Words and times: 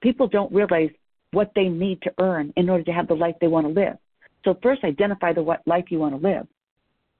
people 0.00 0.26
don't 0.28 0.52
realize 0.52 0.90
what 1.32 1.52
they 1.54 1.68
need 1.68 2.00
to 2.02 2.12
earn 2.18 2.52
in 2.56 2.70
order 2.70 2.84
to 2.84 2.92
have 2.92 3.08
the 3.08 3.14
life 3.14 3.34
they 3.40 3.48
want 3.48 3.66
to 3.66 3.72
live. 3.72 3.96
So 4.44 4.58
first 4.62 4.84
identify 4.84 5.32
the 5.32 5.42
what 5.42 5.60
life 5.66 5.86
you 5.90 5.98
want 5.98 6.20
to 6.20 6.28
live 6.28 6.46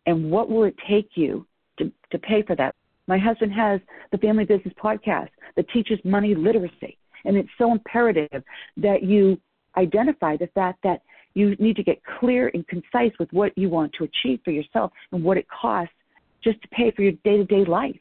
and 0.06 0.30
what 0.30 0.48
will 0.48 0.64
it 0.64 0.76
take 0.88 1.10
you 1.14 1.46
to, 1.78 1.92
to 2.12 2.18
pay 2.18 2.42
for 2.42 2.54
that. 2.56 2.74
My 3.08 3.18
husband 3.18 3.52
has 3.52 3.80
the 4.12 4.18
Family 4.18 4.44
Business 4.44 4.74
Podcast 4.82 5.28
that 5.56 5.68
teaches 5.70 5.98
money 6.04 6.34
literacy. 6.34 6.96
And 7.24 7.36
it's 7.36 7.48
so 7.58 7.72
imperative 7.72 8.42
that 8.76 9.02
you 9.02 9.40
identify 9.76 10.36
the 10.36 10.46
fact 10.48 10.78
that 10.84 11.02
you 11.34 11.54
need 11.58 11.76
to 11.76 11.82
get 11.82 12.00
clear 12.18 12.50
and 12.54 12.66
concise 12.66 13.12
with 13.18 13.30
what 13.32 13.56
you 13.58 13.68
want 13.68 13.92
to 13.98 14.04
achieve 14.04 14.40
for 14.44 14.52
yourself 14.52 14.92
and 15.12 15.22
what 15.22 15.36
it 15.36 15.46
costs 15.48 15.92
just 16.42 16.60
to 16.62 16.68
pay 16.68 16.90
for 16.92 17.02
your 17.02 17.12
day 17.24 17.36
to 17.36 17.44
day 17.44 17.64
life. 17.64 17.98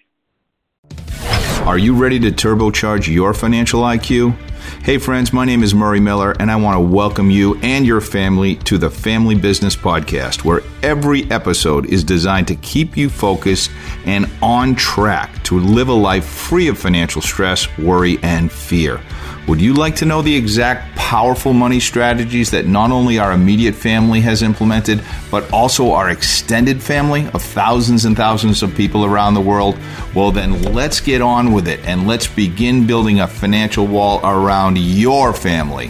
Are 1.65 1.77
you 1.77 1.95
ready 1.95 2.19
to 2.19 2.31
turbocharge 2.31 3.11
your 3.11 3.33
financial 3.33 3.81
IQ? 3.81 4.37
Hey, 4.83 4.97
friends, 4.97 5.33
my 5.33 5.45
name 5.45 5.63
is 5.63 5.73
Murray 5.73 5.99
Miller, 5.99 6.35
and 6.39 6.51
I 6.51 6.55
want 6.55 6.75
to 6.75 6.79
welcome 6.79 7.29
you 7.29 7.55
and 7.61 7.85
your 7.85 8.01
family 8.01 8.55
to 8.57 8.77
the 8.77 8.89
Family 8.89 9.35
Business 9.35 9.75
Podcast, 9.75 10.43
where 10.43 10.61
every 10.83 11.29
episode 11.31 11.87
is 11.87 12.03
designed 12.03 12.47
to 12.49 12.55
keep 12.55 12.95
you 12.95 13.09
focused 13.09 13.71
and 14.05 14.29
on 14.41 14.75
track 14.75 15.43
to 15.45 15.59
live 15.59 15.89
a 15.89 15.93
life 15.93 16.25
free 16.25 16.67
of 16.67 16.77
financial 16.77 17.21
stress, 17.21 17.67
worry, 17.77 18.19
and 18.21 18.51
fear. 18.51 19.01
Would 19.47 19.61
you 19.61 19.75
like 19.75 19.95
to 19.97 20.05
know 20.05 20.23
the 20.23 20.35
exact 20.35 20.95
powerful 20.95 21.53
money 21.53 21.79
strategies 21.79 22.49
that 22.49 22.65
not 22.65 22.89
only 22.89 23.19
our 23.19 23.31
immediate 23.31 23.75
family 23.75 24.19
has 24.21 24.41
implemented, 24.41 25.03
but 25.29 25.51
also 25.53 25.91
our 25.91 26.09
extended 26.09 26.81
family 26.81 27.27
of 27.27 27.43
thousands 27.43 28.05
and 28.05 28.17
thousands 28.17 28.63
of 28.63 28.73
people 28.73 29.05
around 29.05 29.35
the 29.35 29.41
world? 29.41 29.77
Well, 30.15 30.31
then 30.31 30.63
let's 30.73 30.99
get 30.99 31.21
on 31.21 31.53
with 31.53 31.67
it 31.67 31.79
and 31.85 32.07
let's 32.07 32.25
begin 32.25 32.87
building 32.87 33.19
a 33.19 33.27
financial 33.27 33.85
wall 33.85 34.19
around 34.23 34.54
your 34.55 35.33
family. 35.33 35.87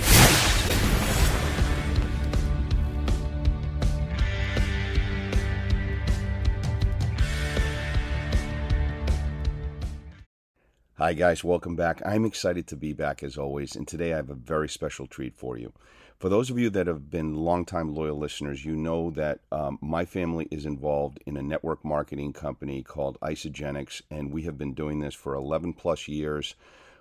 Hi, 10.97 11.13
guys, 11.13 11.43
welcome 11.43 11.75
back. 11.75 12.01
I'm 12.03 12.25
excited 12.25 12.65
to 12.65 12.75
be 12.75 12.91
back 12.91 13.21
as 13.21 13.37
always, 13.37 13.75
and 13.75 13.87
today 13.87 14.13
I 14.13 14.15
have 14.15 14.31
a 14.31 14.33
very 14.33 14.67
special 14.67 15.05
treat 15.05 15.35
for 15.35 15.59
you. 15.59 15.71
For 16.17 16.27
those 16.29 16.49
of 16.49 16.57
you 16.57 16.71
that 16.71 16.87
have 16.87 17.11
been 17.11 17.35
longtime 17.35 17.93
loyal 17.93 18.17
listeners, 18.17 18.65
you 18.65 18.75
know 18.75 19.11
that 19.11 19.41
um, 19.51 19.77
my 19.79 20.05
family 20.05 20.47
is 20.49 20.65
involved 20.65 21.19
in 21.27 21.37
a 21.37 21.43
network 21.43 21.85
marketing 21.85 22.33
company 22.33 22.81
called 22.81 23.19
Isagenix, 23.21 24.01
and 24.09 24.33
we 24.33 24.41
have 24.41 24.57
been 24.57 24.73
doing 24.73 25.01
this 25.01 25.13
for 25.13 25.35
11 25.35 25.73
plus 25.73 26.07
years. 26.07 26.55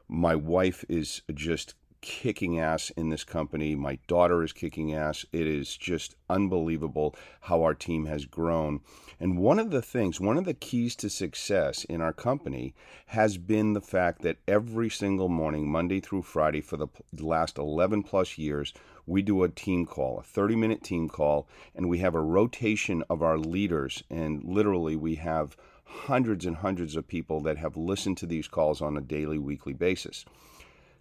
My 0.08 0.34
wife 0.34 0.84
is 0.88 1.22
just 1.32 1.74
kicking 2.04 2.60
ass 2.60 2.90
in 2.90 3.08
this 3.08 3.24
company. 3.24 3.74
My 3.74 3.98
daughter 4.06 4.42
is 4.42 4.52
kicking 4.52 4.92
ass. 4.92 5.24
It 5.32 5.46
is 5.46 5.74
just 5.74 6.16
unbelievable 6.28 7.16
how 7.40 7.62
our 7.62 7.72
team 7.72 8.04
has 8.04 8.26
grown. 8.26 8.80
And 9.18 9.38
one 9.38 9.58
of 9.58 9.70
the 9.70 9.80
things, 9.80 10.20
one 10.20 10.36
of 10.36 10.44
the 10.44 10.52
keys 10.52 10.94
to 10.96 11.08
success 11.08 11.84
in 11.84 12.02
our 12.02 12.12
company 12.12 12.74
has 13.06 13.38
been 13.38 13.72
the 13.72 13.80
fact 13.80 14.20
that 14.20 14.36
every 14.46 14.90
single 14.90 15.30
morning, 15.30 15.66
Monday 15.66 16.00
through 16.00 16.22
Friday, 16.22 16.60
for 16.60 16.76
the 16.76 16.88
last 17.18 17.56
11 17.56 18.02
plus 18.02 18.36
years, 18.36 18.74
we 19.06 19.22
do 19.22 19.42
a 19.42 19.48
team 19.48 19.86
call, 19.86 20.18
a 20.18 20.22
30 20.22 20.56
minute 20.56 20.82
team 20.82 21.08
call, 21.08 21.48
and 21.74 21.88
we 21.88 22.00
have 22.00 22.14
a 22.14 22.20
rotation 22.20 23.02
of 23.08 23.22
our 23.22 23.38
leaders. 23.38 24.02
And 24.10 24.44
literally, 24.44 24.94
we 24.94 25.14
have 25.14 25.56
hundreds 26.02 26.44
and 26.44 26.56
hundreds 26.56 26.96
of 26.96 27.08
people 27.08 27.40
that 27.42 27.56
have 27.56 27.76
listened 27.76 28.18
to 28.18 28.26
these 28.26 28.48
calls 28.48 28.82
on 28.82 28.96
a 28.96 29.00
daily, 29.00 29.38
weekly 29.38 29.72
basis. 29.72 30.24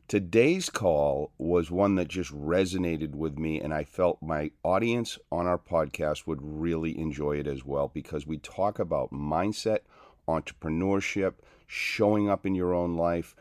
Today's 0.07 0.69
call 0.69 1.31
was 1.37 1.71
one 1.71 1.95
that 1.95 2.07
just 2.07 2.31
resonated 2.31 3.15
with 3.15 3.37
me, 3.37 3.59
and 3.59 3.73
I 3.73 3.83
felt 3.83 4.21
my 4.21 4.51
audience 4.61 5.17
on 5.31 5.47
our 5.47 5.57
podcast 5.57 6.27
would 6.27 6.39
really 6.41 6.97
enjoy 6.97 7.39
it 7.39 7.47
as 7.47 7.65
well 7.65 7.89
because 7.93 8.27
we 8.27 8.37
talk 8.37 8.79
about 8.79 9.11
mindset, 9.11 9.79
entrepreneurship, 10.27 11.35
showing 11.67 12.29
up 12.29 12.45
in 12.45 12.53
your 12.53 12.73
own 12.73 12.95
life, 12.95 13.35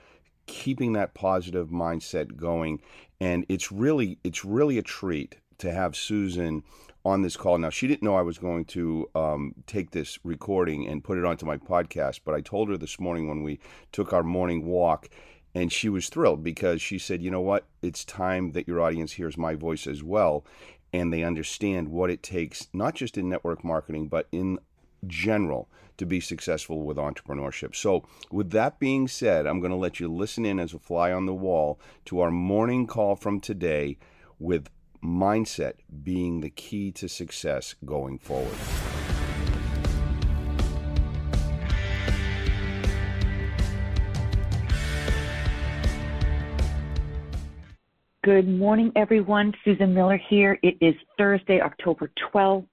keeping 0.47 0.93
that 0.95 1.15
positive 1.15 1.69
mindset 1.69 2.37
going, 2.37 2.81
and 3.21 3.45
it's 3.49 3.71
really 3.71 4.19
it's 4.25 4.45
really 4.45 4.79
a 4.79 4.83
treat 4.83 5.37
to 5.59 5.73
have 5.73 5.95
Susan 5.95 6.63
on 7.05 7.23
this 7.23 7.37
call. 7.37 7.59
Now, 7.59 7.71
she 7.71 7.89
didn't 7.89 8.03
know 8.03 8.15
I 8.15 8.23
was 8.23 8.39
going 8.39 8.65
to 8.67 9.09
um, 9.15 9.55
take 9.67 9.91
this 9.91 10.19
recording 10.25 10.87
and 10.87 11.03
put 11.03 11.19
it 11.19 11.25
onto 11.25 11.47
my 11.47 11.57
podcast, 11.57 12.21
but 12.25 12.35
I 12.35 12.41
told 12.41 12.69
her 12.69 12.77
this 12.77 13.01
morning 13.01 13.29
when 13.29 13.43
we 13.43 13.59
took 13.91 14.13
our 14.13 14.23
morning 14.23 14.67
walk 14.67 15.09
and 15.55 15.73
she 15.73 15.89
was 15.89 16.09
thrilled 16.09 16.43
because 16.43 16.81
she 16.81 16.99
said, 16.99 17.23
you 17.23 17.31
know 17.31 17.41
what? 17.41 17.67
It's 17.83 18.05
time 18.05 18.53
that 18.53 18.69
your 18.69 18.81
audience 18.81 19.13
hears 19.13 19.37
my 19.37 19.55
voice 19.55 19.87
as 19.87 20.03
well. 20.03 20.45
And 20.93 21.13
they 21.13 21.23
understand 21.23 21.89
what 21.89 22.11
it 22.11 22.23
takes, 22.23 22.69
not 22.73 22.95
just 22.95 23.19
in 23.19 23.29
network 23.29 23.65
marketing, 23.65 24.09
but 24.09 24.29
in 24.31 24.59
general 25.07 25.69
to 25.97 26.07
be 26.07 26.21
successful 26.21 26.83
with 26.83 26.97
entrepreneurship. 26.97 27.75
So, 27.75 28.05
with 28.31 28.51
that 28.51 28.79
being 28.79 29.09
said, 29.09 29.47
I'm 29.47 29.61
going 29.61 29.71
to 29.71 29.77
let 29.77 30.01
you 30.01 30.13
listen 30.13 30.45
in 30.45 30.59
as 30.59 30.75
a 30.75 30.79
fly 30.79 31.13
on 31.13 31.27
the 31.27 31.35
wall 31.35 31.81
to 32.07 32.21
our 32.21 32.31
morning 32.31 32.87
call 32.87 33.17
from 33.17 33.41
today 33.41 33.99
with 34.39 34.69
mindset 35.03 35.75
being 36.03 36.41
the 36.41 36.51
key 36.51 36.93
to 36.93 37.09
success 37.09 37.75
going 37.85 38.19
forward. 38.19 38.57
Good 48.25 48.47
morning, 48.49 48.93
everyone. 48.95 49.53
Susan 49.65 49.93
Miller 49.93 50.17
here. 50.29 50.57
It 50.63 50.77
is 50.81 50.95
Thursday, 51.19 51.61
October 51.61 52.09
12th. 52.33 52.67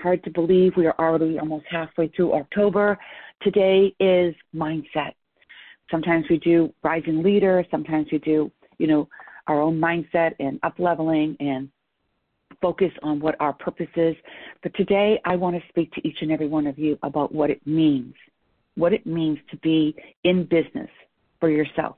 Hard 0.00 0.24
to 0.24 0.30
believe 0.30 0.72
we 0.76 0.86
are 0.86 0.94
already 0.98 1.38
almost 1.38 1.66
halfway 1.70 2.08
through 2.08 2.34
October. 2.34 2.98
Today 3.42 3.94
is 4.00 4.34
mindset. 4.52 5.12
Sometimes 5.88 6.24
we 6.28 6.38
do 6.38 6.74
rising 6.82 7.22
leader. 7.22 7.64
Sometimes 7.70 8.08
we 8.10 8.18
do, 8.18 8.50
you 8.78 8.88
know, 8.88 9.08
our 9.48 9.60
own 9.60 9.80
mindset 9.80 10.34
and 10.38 10.60
up 10.62 10.74
leveling 10.78 11.36
and 11.40 11.68
focus 12.60 12.92
on 13.02 13.20
what 13.20 13.36
our 13.40 13.52
purpose 13.52 13.88
is. 13.96 14.16
But 14.62 14.74
today 14.74 15.20
I 15.24 15.36
want 15.36 15.56
to 15.56 15.68
speak 15.68 15.92
to 15.92 16.06
each 16.06 16.18
and 16.20 16.30
every 16.30 16.48
one 16.48 16.66
of 16.66 16.78
you 16.78 16.98
about 17.02 17.34
what 17.34 17.50
it 17.50 17.64
means, 17.66 18.14
what 18.76 18.92
it 18.92 19.06
means 19.06 19.38
to 19.50 19.56
be 19.58 19.96
in 20.24 20.44
business 20.44 20.90
for 21.40 21.50
yourself, 21.50 21.96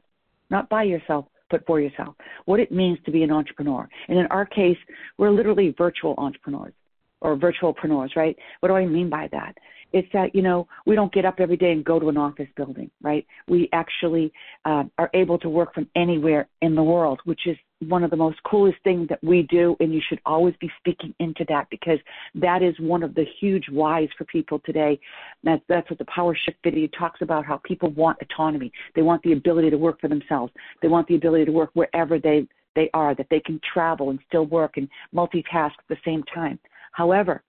not 0.50 0.69
by 0.69 0.84
yourself, 0.84 1.27
but 1.50 1.66
for 1.66 1.81
yourself, 1.81 2.15
what 2.44 2.61
it 2.61 2.71
means 2.71 2.99
to 3.05 3.11
be 3.11 3.22
an 3.22 3.31
entrepreneur. 3.31 3.88
And 4.09 4.19
in 4.19 4.27
our 4.27 4.47
case, 4.47 4.78
we're 5.19 5.31
literally 5.31 5.75
virtual 5.77 6.15
entrepreneurs 6.17 6.72
or 7.21 7.37
virtualpreneurs, 7.37 8.15
right? 8.17 8.37
What 8.61 8.69
do 8.69 8.77
I 8.77 8.87
mean 8.87 9.11
by 9.11 9.28
that? 9.32 9.56
It's 9.92 10.08
that, 10.12 10.34
you 10.34 10.42
know, 10.42 10.68
we 10.86 10.94
don't 10.94 11.12
get 11.12 11.24
up 11.24 11.40
every 11.40 11.56
day 11.56 11.72
and 11.72 11.84
go 11.84 11.98
to 11.98 12.08
an 12.08 12.16
office 12.16 12.48
building, 12.56 12.90
right? 13.02 13.26
We 13.48 13.68
actually 13.72 14.32
uh, 14.64 14.84
are 14.98 15.10
able 15.14 15.38
to 15.38 15.48
work 15.48 15.74
from 15.74 15.88
anywhere 15.96 16.48
in 16.62 16.74
the 16.74 16.82
world, 16.82 17.20
which 17.24 17.46
is 17.46 17.56
one 17.88 18.04
of 18.04 18.10
the 18.10 18.16
most 18.16 18.42
coolest 18.44 18.78
things 18.84 19.08
that 19.08 19.22
we 19.22 19.42
do. 19.44 19.76
And 19.80 19.92
you 19.92 20.00
should 20.06 20.20
always 20.26 20.54
be 20.60 20.70
speaking 20.78 21.14
into 21.18 21.44
that 21.48 21.68
because 21.70 21.98
that 22.34 22.62
is 22.62 22.78
one 22.78 23.02
of 23.02 23.14
the 23.14 23.24
huge 23.40 23.68
whys 23.70 24.08
for 24.16 24.24
people 24.26 24.60
today. 24.64 25.00
That, 25.44 25.62
that's 25.68 25.88
what 25.90 25.98
the 25.98 26.04
Power 26.06 26.36
Shift 26.36 26.58
video 26.62 26.88
talks 26.96 27.22
about 27.22 27.44
how 27.44 27.56
people 27.64 27.90
want 27.90 28.18
autonomy. 28.20 28.70
They 28.94 29.02
want 29.02 29.22
the 29.22 29.32
ability 29.32 29.70
to 29.70 29.78
work 29.78 30.00
for 30.00 30.08
themselves. 30.08 30.52
They 30.82 30.88
want 30.88 31.08
the 31.08 31.16
ability 31.16 31.46
to 31.46 31.52
work 31.52 31.70
wherever 31.74 32.18
they, 32.18 32.46
they 32.76 32.90
are, 32.94 33.14
that 33.14 33.26
they 33.30 33.40
can 33.40 33.60
travel 33.72 34.10
and 34.10 34.18
still 34.28 34.46
work 34.46 34.76
and 34.76 34.88
multitask 35.14 35.72
at 35.72 35.88
the 35.88 35.98
same 36.04 36.22
time. 36.24 36.58
However, 36.92 37.42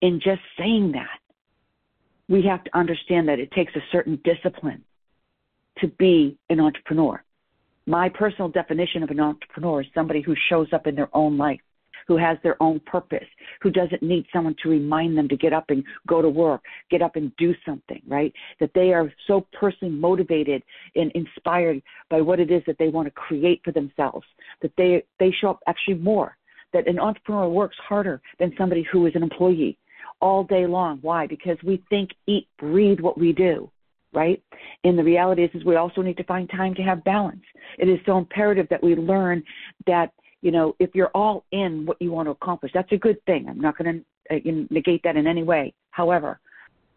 in 0.00 0.20
just 0.20 0.40
saying 0.58 0.92
that, 0.92 1.18
we 2.28 2.42
have 2.42 2.64
to 2.64 2.76
understand 2.76 3.28
that 3.28 3.38
it 3.38 3.50
takes 3.52 3.74
a 3.76 3.80
certain 3.92 4.18
discipline 4.24 4.82
to 5.78 5.88
be 5.88 6.38
an 6.48 6.60
entrepreneur. 6.60 7.22
My 7.86 8.08
personal 8.08 8.48
definition 8.48 9.02
of 9.02 9.10
an 9.10 9.20
entrepreneur 9.20 9.82
is 9.82 9.86
somebody 9.94 10.22
who 10.22 10.34
shows 10.48 10.68
up 10.72 10.86
in 10.86 10.94
their 10.94 11.14
own 11.14 11.36
life, 11.36 11.60
who 12.06 12.16
has 12.16 12.38
their 12.42 12.60
own 12.62 12.80
purpose, 12.80 13.26
who 13.60 13.70
doesn't 13.70 14.02
need 14.02 14.24
someone 14.32 14.56
to 14.62 14.70
remind 14.70 15.18
them 15.18 15.28
to 15.28 15.36
get 15.36 15.52
up 15.52 15.66
and 15.68 15.84
go 16.06 16.22
to 16.22 16.28
work, 16.28 16.62
get 16.90 17.02
up 17.02 17.16
and 17.16 17.34
do 17.36 17.54
something, 17.66 18.00
right? 18.06 18.32
That 18.60 18.70
they 18.74 18.92
are 18.94 19.12
so 19.26 19.46
personally 19.52 19.94
motivated 19.94 20.62
and 20.96 21.12
inspired 21.12 21.82
by 22.08 22.22
what 22.22 22.40
it 22.40 22.50
is 22.50 22.62
that 22.66 22.78
they 22.78 22.88
want 22.88 23.06
to 23.06 23.12
create 23.12 23.60
for 23.64 23.72
themselves, 23.72 24.26
that 24.62 24.72
they, 24.78 25.04
they 25.18 25.30
show 25.30 25.50
up 25.50 25.60
actually 25.66 25.94
more 25.94 26.36
that 26.72 26.88
an 26.88 26.98
entrepreneur 26.98 27.48
works 27.48 27.76
harder 27.86 28.20
than 28.38 28.52
somebody 28.58 28.84
who 28.90 29.06
is 29.06 29.14
an 29.14 29.22
employee 29.22 29.78
all 30.24 30.42
day 30.42 30.66
long. 30.66 30.98
Why? 31.02 31.26
Because 31.26 31.58
we 31.62 31.82
think, 31.90 32.08
eat, 32.26 32.48
breathe 32.58 33.00
what 33.06 33.18
we 33.18 33.30
do, 33.32 33.70
right? 34.14 34.42
And 34.84 34.98
the 34.98 35.04
reality 35.04 35.42
is, 35.44 35.50
is 35.52 35.64
we 35.64 35.76
also 35.76 36.00
need 36.00 36.16
to 36.16 36.24
find 36.24 36.48
time 36.48 36.74
to 36.76 36.82
have 36.82 37.04
balance. 37.04 37.44
It 37.78 37.88
is 37.90 38.00
so 38.06 38.16
imperative 38.16 38.66
that 38.70 38.82
we 38.82 38.96
learn 38.96 39.44
that, 39.86 40.12
you 40.40 40.50
know, 40.50 40.74
if 40.78 40.90
you're 40.94 41.14
all 41.14 41.44
in 41.52 41.84
what 41.84 42.00
you 42.00 42.10
want 42.10 42.26
to 42.28 42.30
accomplish, 42.30 42.72
that's 42.72 42.90
a 42.92 42.96
good 42.96 43.22
thing. 43.26 43.46
I'm 43.50 43.60
not 43.60 43.76
going 43.76 44.04
to 44.30 44.34
uh, 44.34 44.64
negate 44.70 45.02
that 45.04 45.16
in 45.16 45.26
any 45.26 45.42
way. 45.42 45.74
However, 45.90 46.40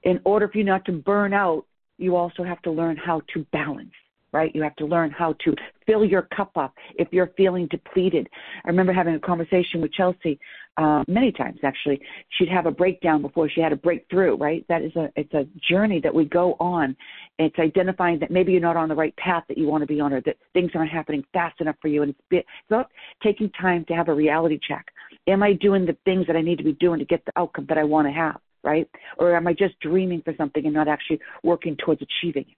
in 0.04 0.22
order 0.24 0.48
for 0.48 0.58
you 0.58 0.64
not 0.64 0.86
to 0.86 0.94
burn 0.94 1.34
out, 1.34 1.66
you 1.98 2.16
also 2.16 2.44
have 2.44 2.62
to 2.62 2.72
learn 2.72 2.96
how 2.96 3.22
to 3.34 3.46
balance. 3.52 3.92
Right? 4.34 4.54
You 4.54 4.62
have 4.64 4.76
to 4.78 4.86
learn 4.86 5.12
how 5.12 5.34
to 5.46 5.56
fill 5.86 6.04
your 6.04 6.24
cup 6.36 6.52
up 6.56 6.74
if 6.96 7.08
you're 7.12 7.32
feeling 7.38 7.68
depleted. 7.68 8.28
I 8.66 8.70
remember 8.70 8.94
having 8.94 9.16
a 9.16 9.20
conversation 9.20 9.82
with 9.82 9.94
Chelsea 9.94 10.40
uh, 10.78 11.04
many 11.08 11.32
times. 11.32 11.60
Actually, 11.64 12.00
she'd 12.38 12.50
have 12.50 12.66
a 12.66 12.72
breakdown 12.72 13.22
before 13.22 13.50
she 13.50 13.62
had 13.62 13.72
a 13.72 13.76
breakthrough. 13.76 14.36
Right? 14.36 14.66
That 14.70 14.82
is 14.82 14.96
a 14.96 15.10
it's 15.16 15.34
a 15.34 15.48
journey 15.70 16.00
that 16.02 16.14
we 16.14 16.26
go 16.26 16.56
on. 16.60 16.96
It's 17.40 17.58
identifying 17.60 18.20
that 18.20 18.32
maybe 18.32 18.52
you're 18.52 18.62
not 18.62 18.78
on 18.78 18.90
the 18.90 18.96
right 18.96 19.16
path 19.18 19.44
that 19.48 19.58
you 19.58 19.68
want 19.68 19.82
to 19.82 19.88
be 19.88 20.00
on, 20.00 20.14
or 20.14 20.22
that 20.22 20.38
things 20.54 20.72
aren't 20.76 20.92
happening 20.92 21.24
fast 21.34 21.62
enough 21.62 21.76
for 21.82 21.88
you. 21.88 22.04
And 22.04 22.12
it's, 22.12 22.20
it's 22.32 22.48
about 22.70 22.90
taking 23.24 23.50
time 23.52 23.86
to 23.86 23.94
have 23.94 24.10
a 24.10 24.14
reality 24.14 24.60
check. 24.68 24.86
Am 25.28 25.42
I 25.42 25.54
doing 25.54 25.86
the 25.86 25.98
things 26.06 26.28
that 26.28 26.36
I 26.36 26.42
need 26.42 26.58
to 26.58 26.64
be 26.64 26.74
doing 26.74 27.00
to 27.00 27.06
get 27.06 27.26
the 27.26 27.32
outcome 27.38 27.66
that 27.70 27.78
I 27.78 27.84
want 27.84 28.08
to 28.08 28.12
have? 28.12 28.40
Right? 28.64 28.90
Or 29.18 29.36
am 29.36 29.48
I 29.48 29.54
just 29.54 29.80
dreaming 29.80 30.22
for 30.24 30.34
something 30.38 30.66
and 30.66 30.74
not 30.74 30.88
actually 30.88 31.20
working 31.44 31.78
towards 31.78 32.02
achieving 32.02 32.46
it? 32.50 32.58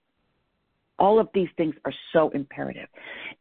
All 1.00 1.18
of 1.18 1.28
these 1.34 1.48
things 1.56 1.74
are 1.84 1.92
so 2.12 2.28
imperative. 2.30 2.88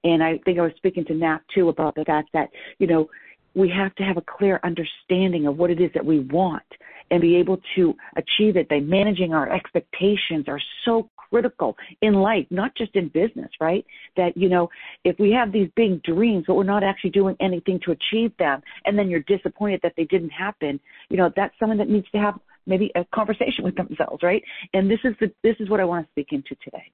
And 0.03 0.23
I 0.23 0.39
think 0.45 0.57
I 0.57 0.63
was 0.63 0.71
speaking 0.77 1.05
to 1.05 1.13
Nat 1.13 1.39
too 1.53 1.69
about 1.69 1.95
the 1.95 2.05
fact 2.05 2.29
that, 2.33 2.49
you 2.79 2.87
know, 2.87 3.09
we 3.55 3.69
have 3.69 3.93
to 3.95 4.03
have 4.03 4.17
a 4.17 4.21
clear 4.21 4.59
understanding 4.63 5.47
of 5.47 5.57
what 5.57 5.69
it 5.69 5.81
is 5.81 5.91
that 5.93 6.05
we 6.05 6.19
want 6.19 6.63
and 7.11 7.21
be 7.21 7.35
able 7.35 7.59
to 7.75 7.95
achieve 8.15 8.55
it 8.55 8.69
by 8.69 8.79
managing 8.79 9.33
our 9.33 9.51
expectations 9.51 10.45
are 10.47 10.61
so 10.85 11.09
critical 11.15 11.75
in 12.01 12.13
life, 12.13 12.45
not 12.49 12.75
just 12.75 12.95
in 12.95 13.07
business, 13.09 13.49
right? 13.59 13.85
That, 14.15 14.35
you 14.37 14.49
know, 14.49 14.69
if 15.03 15.17
we 15.19 15.31
have 15.31 15.51
these 15.51 15.69
big 15.75 16.03
dreams, 16.03 16.45
but 16.47 16.55
we're 16.55 16.63
not 16.63 16.83
actually 16.83 17.11
doing 17.11 17.35
anything 17.39 17.79
to 17.85 17.91
achieve 17.91 18.31
them, 18.37 18.61
and 18.85 18.97
then 18.97 19.09
you're 19.09 19.21
disappointed 19.21 19.79
that 19.83 19.93
they 19.97 20.05
didn't 20.05 20.29
happen, 20.29 20.79
you 21.09 21.17
know, 21.17 21.31
that's 21.35 21.53
someone 21.59 21.77
that 21.77 21.89
needs 21.89 22.09
to 22.11 22.17
have 22.17 22.39
maybe 22.65 22.91
a 22.95 23.05
conversation 23.13 23.63
with 23.63 23.75
themselves, 23.75 24.21
right? 24.23 24.43
And 24.73 24.89
this 24.89 24.99
is 25.03 25.15
the 25.19 25.31
this 25.43 25.55
is 25.59 25.69
what 25.69 25.79
I 25.79 25.85
want 25.85 26.05
to 26.05 26.11
speak 26.11 26.27
into 26.31 26.55
today 26.63 26.91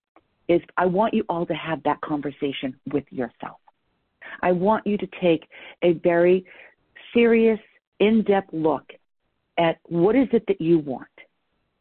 is 0.48 0.62
I 0.78 0.86
want 0.86 1.14
you 1.14 1.24
all 1.30 1.46
to 1.46 1.54
have 1.54 1.82
that 1.84 2.02
conversation 2.02 2.76
with 2.92 3.06
yourself. 3.12 3.60
I 4.42 4.52
want 4.52 4.86
you 4.86 4.98
to 4.98 5.08
take 5.22 5.48
a 5.82 5.94
very 5.94 6.46
serious, 7.14 7.60
in 8.00 8.24
depth 8.24 8.50
look 8.52 8.84
at 9.58 9.78
what 9.86 10.16
is 10.16 10.28
it 10.34 10.44
that 10.48 10.60
you 10.60 10.80
want. 10.80 11.08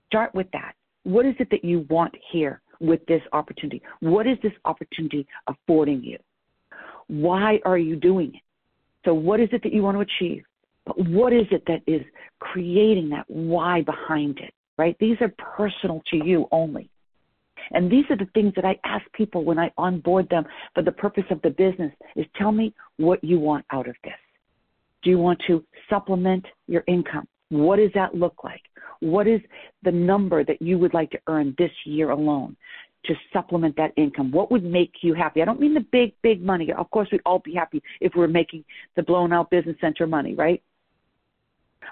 Start 0.07 0.35
with 0.35 0.47
that. 0.53 0.75
What 1.03 1.27
is 1.27 1.35
it 1.39 1.49
that 1.51 1.65
you 1.65 1.87
want 1.91 2.15
here 2.31 2.61
with 2.81 3.05
this 3.07 3.23
opportunity? 3.33 3.83
What 4.01 4.27
is 4.27 4.39
this 4.43 4.53
opportunity 4.65 5.27
affording 5.49 6.03
you? 6.03 6.19
Why 7.09 7.61
are 7.65 7.79
you 7.79 7.97
doing 7.97 8.33
it? 8.35 8.41
So, 9.05 9.13
what 9.13 9.41
is 9.41 9.49
it 9.53 9.63
that 9.65 9.73
you 9.73 9.83
want 9.83 9.97
to 9.97 10.01
achieve? 10.01 10.45
But 10.87 10.99
what 11.09 11.33
is 11.33 11.47
it 11.51 11.65
that 11.67 11.83
is 11.87 12.03
creating 12.39 13.11
that 13.11 13.25
why 13.29 13.83
behind 13.83 14.39
it, 14.39 14.53
right? 14.79 14.97
These 14.99 15.17
are 15.21 15.33
personal 15.57 16.03
to 16.11 16.25
you 16.25 16.47
only. 16.53 16.91
And 17.73 17.91
these 17.91 18.05
are 18.11 18.17
the 18.17 18.29
things 18.35 18.53
that 18.57 18.65
I 18.65 18.79
ask 18.85 19.05
people 19.13 19.45
when 19.45 19.59
I 19.59 19.71
onboard 19.77 20.29
them 20.29 20.45
for 20.75 20.83
the 20.83 20.93
purpose 20.93 21.25
of 21.31 21.41
the 21.43 21.51
business 21.51 21.93
is 22.17 22.27
tell 22.37 22.53
me 22.53 22.75
what 22.97 23.23
you 23.23 23.39
want 23.39 23.65
out 23.71 23.89
of 23.89 23.97
this. 24.05 24.13
Do 25.03 25.11
you 25.11 25.19
want 25.19 25.41
to 25.47 25.65
supplement 25.91 26.45
your 26.67 26.85
income? 26.87 27.29
What 27.51 27.77
does 27.77 27.91
that 27.95 28.15
look 28.15 28.43
like? 28.43 28.63
What 29.01 29.27
is 29.27 29.41
the 29.83 29.93
number 29.93 30.45
that 30.45 30.63
you 30.63 30.79
would 30.79 30.95
like 30.95 31.11
to 31.11 31.19
earn 31.27 31.55
this 31.59 31.71
year 31.85 32.11
alone 32.11 32.57
to 33.05 33.15
supplement 33.33 33.77
that 33.77 33.93
income? 33.97 34.31
What 34.31 34.51
would 34.51 34.65
make 34.65 34.93
you 35.03 35.13
happy? 35.13 35.43
I 35.43 35.45
don't 35.45 35.61
mean 35.61 35.75
the 35.75 35.87
big, 35.93 36.15
big 36.23 36.43
money. 36.43 36.73
Of 36.73 36.91
course, 36.91 37.09
we'd 37.13 37.21
all 37.27 37.41
be 37.41 37.55
happy 37.55 37.83
if 38.01 38.13
we're 38.17 38.29
making 38.29 38.65
the 38.97 39.03
blown 39.03 39.33
out 39.33 39.51
business 39.51 39.77
center 39.81 40.07
money, 40.07 40.35
right? 40.35 40.63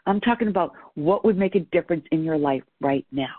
I'm 0.06 0.20
talking 0.20 0.48
about 0.48 0.72
what 0.94 1.24
would 1.24 1.36
make 1.36 1.54
a 1.54 1.60
difference 1.60 2.06
in 2.12 2.24
your 2.24 2.38
life 2.38 2.62
right 2.80 3.06
now. 3.12 3.34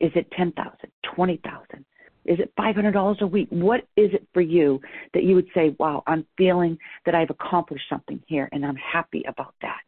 Is 0.00 0.10
it 0.14 0.30
ten 0.32 0.52
thousand, 0.52 0.90
twenty 1.14 1.40
thousand? 1.44 1.84
Is 2.24 2.38
it 2.38 2.52
five 2.56 2.74
hundred 2.74 2.92
dollars 2.92 3.18
a 3.20 3.26
week? 3.26 3.48
What 3.50 3.80
is 3.96 4.10
it 4.12 4.26
for 4.34 4.40
you 4.40 4.80
that 5.14 5.24
you 5.24 5.34
would 5.34 5.48
say, 5.54 5.74
"Wow, 5.78 6.02
I'm 6.06 6.26
feeling 6.36 6.78
that 7.06 7.14
I've 7.14 7.30
accomplished 7.30 7.84
something 7.88 8.20
here, 8.26 8.48
and 8.52 8.64
I'm 8.64 8.76
happy 8.76 9.24
about 9.26 9.54
that." 9.62 9.80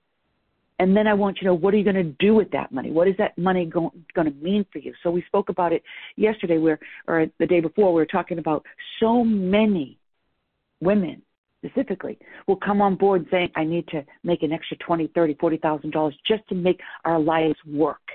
And 0.79 0.97
then 0.97 1.07
I 1.07 1.15
want 1.15 1.37
you 1.37 1.41
to 1.41 1.47
know 1.47 1.55
what 1.55 1.75
are 1.75 1.77
you 1.77 1.85
going 1.85 1.97
to 1.97 2.17
do 2.19 2.35
with 2.35 2.51
that 2.51 2.73
money? 2.73 2.91
What 2.91 3.07
is 3.07 3.15
that 3.19 3.37
money 3.39 3.67
go, 3.67 3.93
going 4.15 4.33
to 4.33 4.37
mean 4.43 4.67
for 4.73 4.79
you? 4.79 4.93
So 5.03 5.11
we 5.11 5.23
spoke 5.29 5.49
about 5.49 5.73
it 5.73 5.83
yesterday, 6.17 6.59
where 6.59 6.79
or 7.07 7.27
the 7.39 7.47
day 7.47 7.61
before, 7.61 7.93
we 7.93 8.01
were 8.01 8.07
talking 8.07 8.39
about 8.39 8.65
so 8.99 9.23
many 9.23 9.99
women 10.81 11.23
specifically 11.65 12.19
will 12.49 12.57
come 12.57 12.83
on 12.83 12.97
board 12.97 13.27
saying, 13.31 13.51
"I 13.55 13.65
need 13.65 13.87
to 13.89 14.05
make 14.25 14.43
an 14.43 14.53
extra 14.53 14.77
twenty, 14.79 15.07
thirty, 15.09 15.35
forty 15.35 15.59
thousand 15.59 15.93
dollars 15.93 16.17
just 16.27 16.47
to 16.49 16.55
make 16.55 16.81
our 17.05 17.19
lives 17.19 17.57
work." 17.67 18.12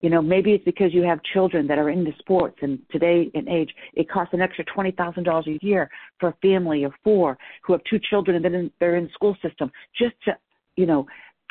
You 0.00 0.10
know, 0.10 0.22
maybe 0.22 0.52
it's 0.52 0.64
because 0.64 0.94
you 0.94 1.02
have 1.02 1.20
children 1.34 1.66
that 1.66 1.78
are 1.78 1.90
into 1.90 2.12
sports, 2.18 2.56
and 2.62 2.78
today 2.90 3.30
in 3.34 3.48
age, 3.48 3.70
it 3.94 4.10
costs 4.10 4.32
an 4.32 4.40
extra 4.40 4.64
twenty 4.64 4.92
thousand 4.92 5.24
dollars 5.24 5.46
a 5.46 5.58
year 5.64 5.90
for 6.18 6.30
a 6.30 6.34
family 6.40 6.84
of 6.84 6.92
four 7.04 7.36
who 7.62 7.72
have 7.74 7.82
two 7.88 7.98
children 7.98 8.36
and 8.36 8.54
then 8.54 8.70
they're 8.80 8.96
in 8.96 9.10
school 9.12 9.36
system 9.42 9.70
just 9.96 10.14
to, 10.24 10.32
you 10.76 10.86
know, 10.86 11.06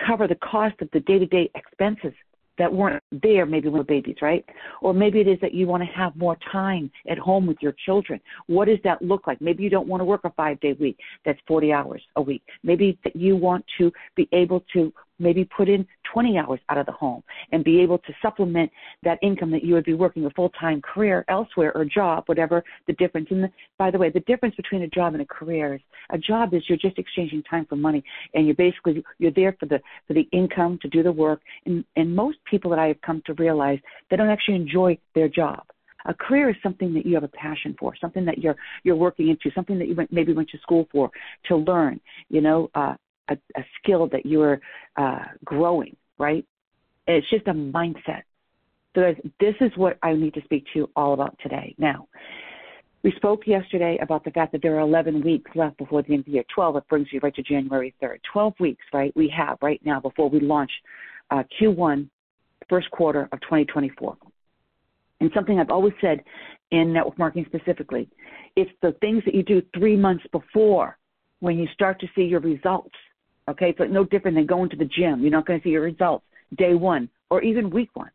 cover 0.05 0.27
the 0.27 0.35
cost 0.35 0.75
of 0.81 0.89
the 0.93 0.99
day-to-day 1.01 1.49
expenses 1.55 2.13
that 2.59 2.71
weren't 2.71 3.01
there 3.23 3.45
maybe 3.45 3.69
when 3.69 3.83
babies, 3.83 4.17
right? 4.21 4.45
Or 4.81 4.93
maybe 4.93 5.21
it 5.21 5.27
is 5.27 5.39
that 5.41 5.53
you 5.53 5.65
want 5.65 5.81
to 5.81 5.89
have 5.97 6.15
more 6.15 6.37
time 6.51 6.91
at 7.09 7.17
home 7.17 7.47
with 7.47 7.57
your 7.61 7.73
children. 7.85 8.19
What 8.47 8.65
does 8.65 8.79
that 8.83 9.01
look 9.01 9.25
like? 9.25 9.41
Maybe 9.41 9.63
you 9.63 9.69
don't 9.69 9.87
want 9.87 10.01
to 10.01 10.05
work 10.05 10.21
a 10.25 10.29
five 10.31 10.59
day 10.59 10.73
week 10.73 10.97
that's 11.25 11.39
40 11.47 11.71
hours 11.71 12.03
a 12.17 12.21
week. 12.21 12.43
Maybe 12.63 12.99
that 13.03 13.15
you 13.15 13.35
want 13.35 13.65
to 13.77 13.91
be 14.15 14.27
able 14.33 14.63
to 14.73 14.93
maybe 15.19 15.45
put 15.45 15.69
in 15.69 15.85
20 16.11 16.37
hours 16.37 16.59
out 16.69 16.77
of 16.77 16.85
the 16.85 16.91
home 16.91 17.23
and 17.51 17.63
be 17.63 17.81
able 17.81 17.97
to 17.99 18.13
supplement 18.21 18.71
that 19.03 19.19
income 19.21 19.51
that 19.51 19.63
you 19.63 19.73
would 19.73 19.83
be 19.83 19.93
working 19.93 20.25
a 20.25 20.29
full-time 20.31 20.81
career 20.81 21.25
elsewhere 21.27 21.71
or 21.75 21.85
job, 21.85 22.23
whatever 22.27 22.63
the 22.87 22.93
difference. 22.93 23.27
And 23.31 23.43
the, 23.43 23.51
by 23.77 23.91
the 23.91 23.97
way, 23.97 24.09
the 24.09 24.21
difference 24.21 24.55
between 24.55 24.83
a 24.83 24.87
job 24.87 25.13
and 25.13 25.21
a 25.21 25.25
career 25.25 25.75
is 25.75 25.81
a 26.09 26.17
job 26.17 26.53
is 26.53 26.63
you're 26.67 26.77
just 26.77 26.97
exchanging 26.97 27.43
time 27.43 27.65
for 27.65 27.75
money, 27.75 28.03
and 28.33 28.45
you're 28.45 28.55
basically 28.55 29.03
you're 29.19 29.31
there 29.31 29.55
for 29.59 29.65
the 29.65 29.79
for 30.07 30.13
the 30.13 30.27
income 30.31 30.79
to 30.81 30.87
do 30.87 31.03
the 31.03 31.11
work. 31.11 31.41
And 31.65 31.83
and 31.95 32.15
most 32.15 32.37
people 32.49 32.69
that 32.71 32.79
I 32.79 32.87
have 32.87 33.01
come 33.01 33.21
to 33.25 33.33
realize 33.35 33.79
they 34.09 34.17
don't 34.17 34.29
actually 34.29 34.55
enjoy 34.55 34.97
their 35.15 35.29
job. 35.29 35.63
A 36.05 36.13
career 36.13 36.49
is 36.49 36.55
something 36.63 36.93
that 36.93 37.05
you 37.05 37.13
have 37.15 37.23
a 37.23 37.29
passion 37.29 37.75
for, 37.79 37.93
something 37.99 38.25
that 38.25 38.39
you're 38.39 38.55
you're 38.83 38.95
working 38.95 39.29
into, 39.29 39.51
something 39.53 39.77
that 39.79 39.87
you 39.87 39.95
went, 39.95 40.11
maybe 40.11 40.33
went 40.33 40.49
to 40.49 40.57
school 40.59 40.87
for 40.91 41.11
to 41.47 41.57
learn. 41.57 41.99
You 42.29 42.41
know, 42.41 42.69
uh, 42.73 42.95
a, 43.29 43.37
a 43.55 43.63
skill 43.81 44.07
that 44.07 44.25
you're 44.25 44.59
uh, 44.97 45.25
growing, 45.43 45.95
right? 46.17 46.45
It's 47.07 47.29
just 47.29 47.47
a 47.47 47.53
mindset. 47.53 48.23
So 48.95 49.13
this 49.39 49.55
is 49.61 49.71
what 49.75 49.97
I 50.03 50.13
need 50.13 50.33
to 50.33 50.41
speak 50.43 50.65
to 50.73 50.79
you 50.79 50.89
all 50.95 51.13
about 51.13 51.37
today. 51.41 51.75
Now, 51.77 52.07
we 53.03 53.11
spoke 53.13 53.47
yesterday 53.47 53.97
about 54.01 54.25
the 54.25 54.31
fact 54.31 54.51
that 54.51 54.61
there 54.61 54.75
are 54.75 54.81
11 54.81 55.21
weeks 55.23 55.49
left 55.55 55.77
before 55.77 56.01
the 56.01 56.09
end 56.09 56.19
of 56.19 56.25
the 56.25 56.31
year. 56.31 56.43
12, 56.53 56.75
it 56.77 56.87
brings 56.89 57.07
you 57.11 57.19
right 57.21 57.33
to 57.35 57.43
January 57.43 57.93
3rd. 58.01 58.17
12 58.31 58.53
weeks, 58.59 58.83
right, 58.91 59.15
we 59.15 59.29
have 59.35 59.57
right 59.61 59.79
now 59.85 59.99
before 59.99 60.29
we 60.29 60.39
launch 60.39 60.71
uh, 61.31 61.43
Q1, 61.59 62.09
first 62.67 62.91
quarter 62.91 63.29
of 63.31 63.39
2024. 63.41 64.17
And 65.21 65.31
something 65.33 65.59
I've 65.59 65.69
always 65.69 65.93
said 66.01 66.23
in 66.71 66.91
network 66.93 67.17
marketing 67.17 67.45
specifically, 67.47 68.09
it's 68.55 68.71
the 68.81 68.93
things 68.99 69.23
that 69.25 69.33
you 69.33 69.43
do 69.43 69.61
three 69.73 69.95
months 69.95 70.25
before 70.31 70.97
when 71.39 71.57
you 71.57 71.67
start 71.73 71.99
to 72.01 72.07
see 72.15 72.23
your 72.23 72.41
results 72.41 72.95
Okay, 73.49 73.69
it's 73.69 73.79
like 73.79 73.89
no 73.89 74.03
different 74.03 74.37
than 74.37 74.45
going 74.45 74.69
to 74.69 74.77
the 74.77 74.85
gym. 74.85 75.21
You're 75.21 75.31
not 75.31 75.47
going 75.47 75.59
to 75.59 75.63
see 75.63 75.71
your 75.71 75.81
results 75.81 76.25
day 76.57 76.75
one 76.75 77.09
or 77.29 77.41
even 77.41 77.69
week 77.69 77.89
one. 77.93 78.11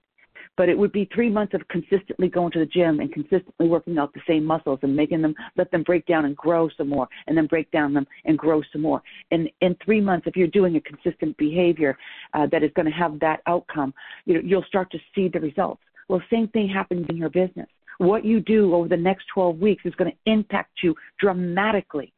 But 0.57 0.69
it 0.69 0.79
would 0.79 0.93
be 0.93 1.09
three 1.13 1.31
months 1.31 1.53
of 1.55 1.67
consistently 1.67 2.29
going 2.29 2.53
to 2.53 2.61
the 2.61 2.67
gym 2.67 3.01
and 3.01 3.13
consistently 3.13 3.67
working 3.67 3.99
out 3.99 4.15
the 4.15 4.21
same 4.29 4.45
muscles 4.45 4.79
and 4.83 4.95
making 4.95 5.21
them 5.21 5.35
let 5.57 5.69
them 5.73 5.83
break 5.83 6.07
down 6.07 6.27
and 6.27 6.37
grow 6.37 6.69
some 6.77 6.89
more, 6.89 7.09
and 7.27 7.37
then 7.37 7.47
break 7.47 7.69
down 7.73 7.93
them 7.93 8.07
and 8.25 8.39
grow 8.39 8.63
some 8.73 8.83
more. 8.83 9.03
And 9.33 9.51
in 9.63 9.77
three 9.85 10.01
months, 10.01 10.29
if 10.29 10.37
you're 10.37 10.47
doing 10.47 10.77
a 10.77 10.81
consistent 10.81 11.37
behavior 11.39 11.99
uh, 12.35 12.47
that 12.53 12.63
is 12.63 12.71
going 12.77 12.87
to 12.87 12.93
have 12.93 13.19
that 13.19 13.41
outcome, 13.49 13.93
you 14.27 14.35
know, 14.35 14.41
you'll 14.45 14.65
start 14.65 14.93
to 14.93 14.99
see 15.13 15.29
the 15.29 15.41
results. 15.41 15.83
Well, 16.09 16.23
same 16.31 16.47
thing 16.49 16.69
happens 16.69 17.07
in 17.09 17.17
your 17.17 17.31
business. 17.31 17.67
What 17.99 18.25
you 18.25 18.41
do 18.41 18.75
over 18.75 18.89
the 18.89 18.97
next 18.97 19.27
12 19.35 19.59
weeks 19.59 19.83
is 19.85 19.95
going 19.97 20.13
to 20.13 20.31
impact 20.31 20.83
you 20.85 20.95
dramatically 21.19 22.13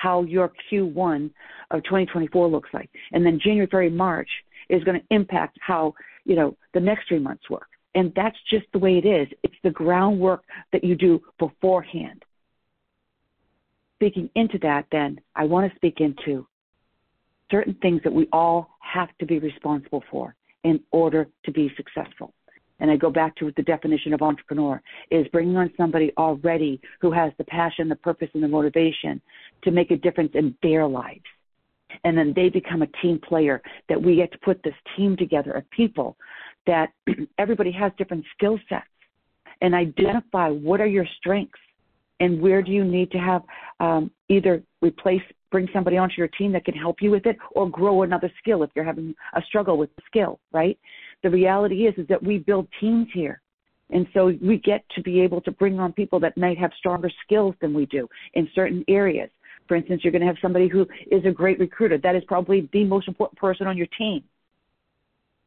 how 0.00 0.22
your 0.22 0.50
Q1 0.70 1.30
of 1.70 1.82
2024 1.84 2.48
looks 2.48 2.70
like. 2.72 2.88
And 3.12 3.24
then 3.24 3.38
January, 3.38 3.66
February, 3.66 3.90
March 3.90 4.28
is 4.68 4.82
going 4.84 4.98
to 4.98 5.14
impact 5.14 5.58
how, 5.60 5.94
you 6.24 6.36
know, 6.36 6.56
the 6.72 6.80
next 6.80 7.08
three 7.08 7.18
months 7.18 7.50
work. 7.50 7.68
And 7.94 8.12
that's 8.16 8.36
just 8.48 8.66
the 8.72 8.78
way 8.78 8.96
it 8.96 9.04
is. 9.04 9.28
It's 9.42 9.54
the 9.62 9.70
groundwork 9.70 10.44
that 10.72 10.84
you 10.84 10.94
do 10.94 11.20
beforehand. 11.38 12.22
Speaking 13.96 14.30
into 14.34 14.58
that, 14.58 14.86
then, 14.90 15.20
I 15.34 15.44
want 15.44 15.70
to 15.70 15.76
speak 15.76 16.00
into 16.00 16.46
certain 17.50 17.74
things 17.82 18.00
that 18.04 18.12
we 18.12 18.26
all 18.32 18.70
have 18.80 19.08
to 19.18 19.26
be 19.26 19.38
responsible 19.38 20.02
for 20.10 20.34
in 20.64 20.80
order 20.92 21.28
to 21.44 21.52
be 21.52 21.70
successful 21.76 22.32
and 22.80 22.90
I 22.90 22.96
go 22.96 23.10
back 23.10 23.36
to 23.36 23.52
the 23.56 23.62
definition 23.62 24.12
of 24.12 24.22
entrepreneur, 24.22 24.82
is 25.10 25.26
bringing 25.28 25.56
on 25.56 25.72
somebody 25.76 26.12
already 26.16 26.80
who 27.00 27.10
has 27.12 27.32
the 27.38 27.44
passion, 27.44 27.88
the 27.88 27.96
purpose, 27.96 28.28
and 28.34 28.42
the 28.42 28.48
motivation 28.48 29.20
to 29.62 29.70
make 29.70 29.90
a 29.90 29.96
difference 29.96 30.32
in 30.34 30.54
their 30.62 30.86
lives. 30.86 31.24
And 32.04 32.16
then 32.16 32.32
they 32.34 32.48
become 32.48 32.82
a 32.82 32.86
team 33.02 33.18
player 33.18 33.60
that 33.88 34.00
we 34.00 34.16
get 34.16 34.32
to 34.32 34.38
put 34.38 34.62
this 34.62 34.74
team 34.96 35.16
together 35.16 35.52
of 35.52 35.68
people 35.70 36.16
that 36.66 36.90
everybody 37.38 37.72
has 37.72 37.92
different 37.98 38.24
skill 38.36 38.58
sets 38.68 38.86
and 39.60 39.74
identify 39.74 40.48
what 40.48 40.80
are 40.80 40.86
your 40.86 41.06
strengths 41.18 41.58
and 42.20 42.40
where 42.40 42.62
do 42.62 42.70
you 42.70 42.84
need 42.84 43.10
to 43.10 43.18
have 43.18 43.42
um, 43.80 44.10
either 44.28 44.62
replace, 44.82 45.22
bring 45.50 45.68
somebody 45.72 45.96
onto 45.96 46.14
your 46.18 46.28
team 46.28 46.52
that 46.52 46.64
can 46.64 46.74
help 46.74 46.96
you 47.00 47.10
with 47.10 47.26
it, 47.26 47.36
or 47.52 47.68
grow 47.68 48.02
another 48.02 48.30
skill 48.38 48.62
if 48.62 48.70
you're 48.74 48.84
having 48.84 49.14
a 49.34 49.42
struggle 49.42 49.76
with 49.78 49.94
the 49.96 50.02
skill, 50.06 50.38
right? 50.52 50.78
The 51.22 51.30
reality 51.30 51.86
is 51.86 51.94
is 51.98 52.06
that 52.08 52.22
we 52.22 52.38
build 52.38 52.68
teams 52.80 53.08
here. 53.12 53.40
And 53.90 54.06
so 54.14 54.32
we 54.40 54.58
get 54.58 54.84
to 54.94 55.02
be 55.02 55.20
able 55.20 55.40
to 55.42 55.50
bring 55.50 55.80
on 55.80 55.92
people 55.92 56.20
that 56.20 56.36
might 56.36 56.58
have 56.58 56.70
stronger 56.78 57.10
skills 57.24 57.54
than 57.60 57.74
we 57.74 57.86
do 57.86 58.08
in 58.34 58.48
certain 58.54 58.84
areas. 58.88 59.30
For 59.66 59.76
instance, 59.76 60.02
you're 60.02 60.12
going 60.12 60.22
to 60.22 60.26
have 60.26 60.36
somebody 60.40 60.68
who 60.68 60.86
is 61.10 61.24
a 61.24 61.30
great 61.30 61.58
recruiter. 61.58 61.98
That 61.98 62.16
is 62.16 62.22
probably 62.26 62.68
the 62.72 62.84
most 62.84 63.08
important 63.08 63.38
person 63.38 63.66
on 63.66 63.76
your 63.76 63.88
team. 63.98 64.22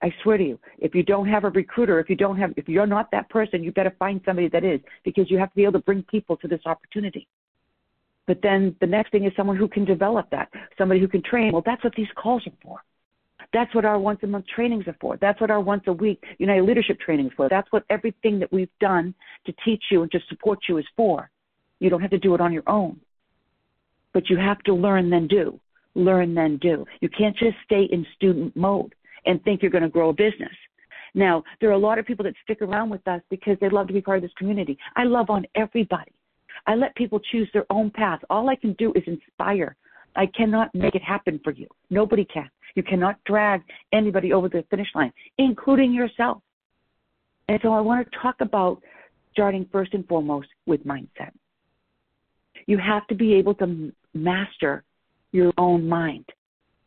I 0.01 0.13
swear 0.21 0.37
to 0.37 0.43
you, 0.43 0.59
if 0.79 0.93
you 0.93 1.03
don't 1.03 1.27
have 1.29 1.45
a 1.45 1.49
recruiter, 1.49 1.99
if 1.99 2.09
you 2.09 2.17
don't 2.17 2.37
have, 2.37 2.53
if 2.57 2.67
you're 2.67 2.85
not 2.85 3.09
that 3.11 3.29
person, 3.29 3.63
you 3.63 3.71
better 3.71 3.95
find 3.97 4.19
somebody 4.25 4.49
that 4.49 4.65
is, 4.65 4.81
because 5.05 5.31
you 5.31 5.37
have 5.37 5.49
to 5.49 5.55
be 5.55 5.63
able 5.63 5.73
to 5.73 5.79
bring 5.79 6.03
people 6.03 6.35
to 6.37 6.47
this 6.47 6.59
opportunity. 6.65 7.27
But 8.27 8.39
then 8.41 8.75
the 8.81 8.87
next 8.87 9.11
thing 9.11 9.25
is 9.25 9.31
someone 9.35 9.55
who 9.55 9.69
can 9.69 9.85
develop 9.85 10.29
that, 10.31 10.49
somebody 10.77 10.99
who 10.99 11.07
can 11.07 11.23
train. 11.23 11.53
Well, 11.53 11.63
that's 11.65 11.83
what 11.83 11.93
these 11.95 12.07
calls 12.15 12.45
are 12.47 12.53
for. 12.61 12.81
That's 13.53 13.73
what 13.75 13.85
our 13.85 13.99
once 13.99 14.19
a 14.23 14.27
month 14.27 14.45
trainings 14.53 14.87
are 14.87 14.95
for. 14.99 15.17
That's 15.17 15.39
what 15.39 15.51
our 15.51 15.61
once 15.61 15.83
a 15.87 15.93
week 15.93 16.23
United 16.39 16.63
Leadership 16.63 16.99
trainings 16.99 17.31
for. 17.37 17.47
That's 17.49 17.71
what 17.71 17.83
everything 17.89 18.39
that 18.39 18.51
we've 18.51 18.69
done 18.81 19.13
to 19.45 19.53
teach 19.63 19.83
you 19.91 20.01
and 20.01 20.11
to 20.11 20.19
support 20.27 20.59
you 20.67 20.79
is 20.79 20.85
for. 20.97 21.29
You 21.79 21.89
don't 21.89 22.01
have 22.01 22.11
to 22.11 22.19
do 22.19 22.33
it 22.33 22.41
on 22.41 22.51
your 22.51 22.67
own. 22.67 22.99
But 24.13 24.29
you 24.29 24.37
have 24.37 24.59
to 24.63 24.73
learn 24.73 25.09
then 25.09 25.27
do. 25.27 25.59
Learn 25.95 26.33
then 26.33 26.57
do. 26.57 26.85
You 27.01 27.09
can't 27.09 27.37
just 27.37 27.55
stay 27.63 27.87
in 27.91 28.05
student 28.15 28.55
mode 28.55 28.95
and 29.25 29.43
think 29.43 29.61
you're 29.61 29.71
going 29.71 29.83
to 29.83 29.89
grow 29.89 30.09
a 30.09 30.13
business. 30.13 30.51
Now, 31.13 31.43
there 31.61 31.69
are 31.69 31.73
a 31.73 31.77
lot 31.77 31.99
of 31.99 32.05
people 32.05 32.23
that 32.23 32.33
stick 32.43 32.61
around 32.61 32.89
with 32.89 33.07
us 33.07 33.21
because 33.29 33.57
they 33.61 33.69
love 33.69 33.87
to 33.87 33.93
be 33.93 34.01
part 34.01 34.17
of 34.17 34.23
this 34.23 34.31
community. 34.37 34.77
I 34.95 35.03
love 35.03 35.29
on 35.29 35.45
everybody. 35.55 36.11
I 36.65 36.75
let 36.75 36.95
people 36.95 37.19
choose 37.31 37.49
their 37.53 37.65
own 37.69 37.91
path. 37.91 38.19
All 38.29 38.49
I 38.49 38.55
can 38.55 38.73
do 38.73 38.91
is 38.95 39.03
inspire. 39.05 39.75
I 40.15 40.25
cannot 40.27 40.73
make 40.73 40.95
it 40.95 41.03
happen 41.03 41.39
for 41.43 41.51
you. 41.51 41.67
Nobody 41.89 42.25
can. 42.25 42.49
You 42.75 42.83
cannot 42.83 43.23
drag 43.25 43.61
anybody 43.91 44.33
over 44.33 44.49
the 44.49 44.63
finish 44.69 44.87
line, 44.95 45.13
including 45.37 45.93
yourself. 45.93 46.41
And 47.47 47.59
so 47.61 47.71
I 47.71 47.81
want 47.81 48.09
to 48.09 48.19
talk 48.19 48.35
about 48.39 48.81
starting 49.31 49.67
first 49.71 49.93
and 49.93 50.07
foremost 50.07 50.47
with 50.65 50.85
mindset. 50.85 51.31
You 52.65 52.77
have 52.77 53.05
to 53.07 53.15
be 53.15 53.33
able 53.35 53.55
to 53.55 53.91
master 54.13 54.83
your 55.31 55.51
own 55.57 55.87
mind 55.87 56.25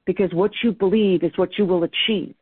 because 0.07 0.33
what 0.33 0.53
you 0.63 0.73
believe 0.73 1.23
is 1.23 1.33
what 1.37 1.59
you 1.59 1.67
will 1.67 1.85
achieve. 1.85 2.35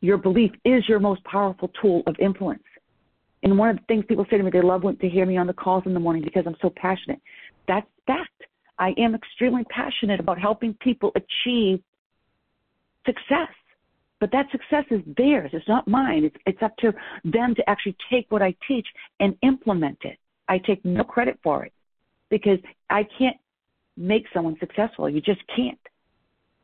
Your 0.00 0.18
belief 0.18 0.52
is 0.64 0.88
your 0.88 1.00
most 1.00 1.22
powerful 1.24 1.70
tool 1.80 2.02
of 2.06 2.14
influence. 2.20 2.62
And 3.42 3.58
one 3.58 3.70
of 3.70 3.76
the 3.76 3.82
things 3.88 4.04
people 4.06 4.26
say 4.30 4.36
to 4.36 4.42
me, 4.42 4.50
they 4.50 4.60
love 4.60 4.82
to 4.82 5.08
hear 5.08 5.26
me 5.26 5.36
on 5.38 5.46
the 5.46 5.52
calls 5.52 5.84
in 5.86 5.94
the 5.94 6.00
morning 6.00 6.22
because 6.22 6.44
I'm 6.46 6.56
so 6.60 6.70
passionate. 6.76 7.20
That's 7.66 7.86
fact. 8.06 8.28
I 8.78 8.94
am 8.98 9.14
extremely 9.14 9.64
passionate 9.64 10.20
about 10.20 10.38
helping 10.38 10.74
people 10.74 11.12
achieve 11.14 11.82
success. 13.10 13.52
But 14.20 14.30
that 14.32 14.46
success 14.52 14.84
is 14.90 15.00
theirs. 15.16 15.50
It's 15.54 15.68
not 15.68 15.88
mine. 15.88 16.24
It's, 16.24 16.36
it's 16.44 16.62
up 16.62 16.76
to 16.78 16.92
them 17.24 17.54
to 17.54 17.70
actually 17.70 17.96
take 18.10 18.26
what 18.30 18.42
I 18.42 18.54
teach 18.68 18.86
and 19.18 19.34
implement 19.42 19.98
it. 20.02 20.18
I 20.48 20.58
take 20.58 20.84
no 20.84 21.04
credit 21.04 21.38
for 21.42 21.64
it 21.64 21.72
because 22.28 22.58
I 22.90 23.02
can't 23.18 23.36
make 23.96 24.24
someone 24.34 24.56
successful. 24.60 25.08
You 25.08 25.22
just 25.22 25.40
can't. 25.54 25.78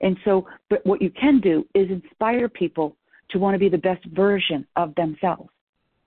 And 0.01 0.17
so, 0.25 0.47
but 0.69 0.85
what 0.85 1.01
you 1.01 1.11
can 1.11 1.41
do 1.41 1.65
is 1.75 1.89
inspire 1.91 2.49
people 2.49 2.97
to 3.31 3.39
want 3.39 3.55
to 3.55 3.59
be 3.59 3.71
the 3.71 3.79
best 3.79 4.05
version 4.07 4.67
of 4.77 4.95
themselves. 4.95 5.49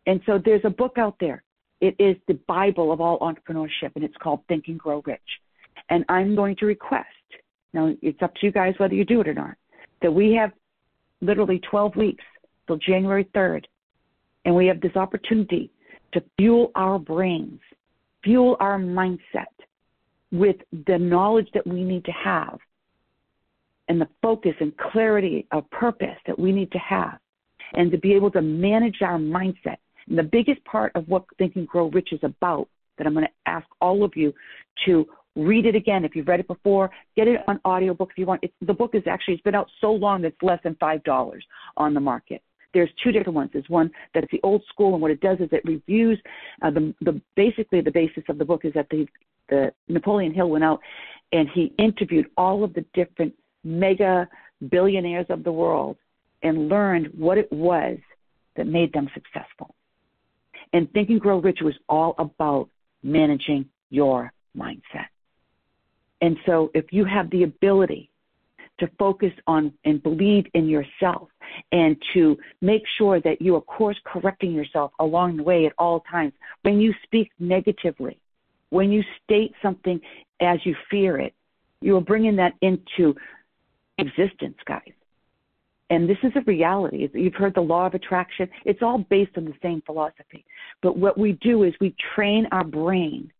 And 0.06 0.22
so 0.26 0.40
there's 0.44 0.62
a 0.64 0.70
book 0.70 0.98
out 0.98 1.16
there. 1.20 1.44
It 1.82 1.96
is 1.98 2.16
the 2.28 2.38
Bible 2.48 2.92
of 2.92 3.02
all 3.02 3.20
entrepreneurship, 3.20 3.92
and 3.96 4.04
it's 4.04 4.16
called 4.22 4.42
Think 4.48 4.66
and 4.68 4.78
Grow 4.78 5.02
Rich. 5.06 5.20
And 5.90 6.06
I'm 6.10 6.36
going 6.36 6.56
to 6.58 6.66
request, 6.66 7.08
now 7.74 7.94
it's 8.02 8.22
up 8.22 8.34
to 8.36 8.46
you 8.46 8.52
guys 8.52 8.74
whether 8.78 8.94
you 8.94 9.06
do 9.06 9.22
it 9.22 9.28
or 9.28 9.34
not, 9.34 9.56
that 10.02 10.12
we 10.12 10.34
have 10.34 10.52
literally 11.22 11.60
12 11.70 11.96
weeks 11.96 12.24
till 12.68 12.78
January 12.78 13.26
3rd, 13.36 13.66
and 14.46 14.56
we 14.56 14.68
have 14.68 14.82
this 14.82 14.96
opportunity 14.96 15.72
to 16.14 16.24
fuel 16.38 16.72
our 16.76 16.98
brains, 16.98 17.60
fuel 18.24 18.58
our 18.60 18.80
mindset 18.80 19.46
with 20.32 20.58
the 20.88 20.98
knowledge 20.98 21.48
that 21.54 21.66
we 21.66 21.84
need 21.84 22.06
to 22.06 22.12
have 22.12 22.60
and 23.88 24.00
the 24.00 24.08
focus 24.22 24.54
and 24.60 24.76
clarity 24.78 25.48
of 25.52 25.70
purpose 25.72 26.18
that 26.28 26.38
we 26.38 26.52
need 26.52 26.72
to 26.72 26.78
have 26.78 27.18
and 27.74 27.92
to 27.92 27.98
be 27.98 28.14
able 28.14 28.32
to 28.32 28.42
manage 28.42 29.02
our 29.02 29.18
mindset. 29.18 29.78
And 30.08 30.18
the 30.18 30.24
biggest 30.24 30.64
part 30.64 30.92
of 30.96 31.08
what 31.08 31.26
Think 31.38 31.56
and 31.56 31.68
Grow 31.68 31.90
Rich 31.90 32.14
is 32.14 32.20
about 32.24 32.68
that 32.98 33.08
I'm 33.08 33.14
going 33.14 33.26
to 33.26 33.32
ask 33.52 33.66
all 33.82 34.04
of 34.04 34.16
you 34.16 34.34
to 34.86 35.08
read 35.46 35.66
it 35.66 35.76
again 35.76 36.06
if 36.06 36.16
you've 36.16 36.28
read 36.28 36.40
it 36.40 36.48
before 36.48 36.90
get 37.16 37.28
it 37.28 37.42
on 37.48 37.60
audiobook 37.66 38.10
if 38.12 38.18
you 38.18 38.26
want 38.26 38.40
it's, 38.44 38.54
the 38.62 38.74
book 38.74 38.92
is 38.94 39.04
actually 39.08 39.34
it's 39.34 39.44
been 39.44 39.56
out 39.56 39.70
so 39.82 39.92
long 39.92 40.22
that 40.22 40.30
it's 40.30 40.44
less 40.44 40.60
than 40.64 40.76
five 40.80 41.04
dollars 41.04 41.46
on 41.78 41.94
the 41.94 42.00
market 42.00 42.42
there's 42.74 42.90
two 43.04 43.12
different 43.12 43.36
ones 43.36 43.50
there's 43.54 43.70
one 43.70 43.90
that's 44.14 44.28
the 44.32 44.40
old 44.44 44.64
school 44.70 44.94
and 44.94 45.02
what 45.02 45.12
it 45.12 45.22
does 45.22 45.40
is 45.40 45.50
it 45.52 45.62
reviews 45.66 46.20
uh, 46.62 46.70
the, 46.70 46.94
the 47.02 47.20
basically 47.36 47.82
the 47.82 47.92
basis 47.92 48.24
of 48.30 48.38
the 48.38 48.46
book 48.46 48.66
is 48.66 48.74
that 48.74 48.88
the 48.90 49.06
the 49.50 49.72
napoleon 49.88 50.34
hill 50.34 50.50
went 50.50 50.64
out 50.64 50.80
and 51.32 51.48
he 51.54 51.74
interviewed 51.78 52.28
all 52.38 52.64
of 52.64 52.74
the 52.74 52.86
different 52.94 53.34
mega 53.64 54.28
billionaires 54.70 55.26
of 55.30 55.44
the 55.44 55.52
world 55.52 55.98
and 56.44 56.70
learned 56.70 57.10
what 57.18 57.38
it 57.38 57.52
was 57.52 57.98
that 58.56 58.68
made 58.68 58.92
them 58.94 59.10
successful. 59.14 59.76
And 60.74 60.92
Think 60.92 61.10
and 61.10 61.20
Grow 61.20 61.40
Rich 61.40 61.60
was 61.62 61.76
all 61.88 62.16
about 62.18 62.70
managing 63.04 63.66
your 63.90 64.32
mindset. 64.58 65.08
And 66.22 66.38
so 66.46 66.72
if 66.74 66.86
you 66.92 67.06
have 67.06 67.30
the 67.30 67.44
ability 67.44 68.10
to 68.80 68.90
focus 68.98 69.32
on 69.48 69.74
and 69.86 70.02
believe 70.02 70.46
in 70.54 70.68
yourself 70.68 71.30
and 71.72 71.98
to 72.14 72.38
make 72.62 72.84
sure 72.98 73.20
that 73.22 73.42
you 73.42 73.56
are 73.56 73.62
course 73.62 73.98
correcting 74.06 74.54
yourself 74.54 74.92
along 75.00 75.38
the 75.38 75.44
way 75.44 75.66
at 75.66 75.74
all 75.78 76.02
times, 76.02 76.34
when 76.62 76.80
you 76.80 76.94
speak 77.04 77.32
negatively, 77.40 78.18
when 78.70 78.92
you 78.92 79.04
state 79.24 79.54
something 79.62 80.00
as 80.42 80.60
you 80.64 80.76
fear 80.90 81.18
it, 81.20 81.34
you 81.82 81.96
are 81.98 82.02
bringing 82.02 82.36
that 82.36 82.54
into 82.62 83.16
existence, 83.98 84.58
guys. 84.66 84.94
And 85.90 86.08
this 86.08 86.18
is 86.24 86.32
a 86.36 86.42
reality. 86.42 87.10
You've 87.14 87.34
heard 87.34 87.56
the 87.56 87.62
law 87.62 87.88
of 87.88 87.96
attraction. 87.96 88.48
It's 88.64 88.84
all 88.84 89.00
based 89.10 89.38
on 89.38 89.46
the 89.46 89.56
same 89.62 89.82
philosophy. 89.86 90.46
But 90.82 90.98
what 90.98 91.18
we 91.18 91.34
do 91.42 91.64
is 91.64 91.74
we 91.82 91.96
train 92.16 92.48
our 92.52 92.64
brain 92.64 93.32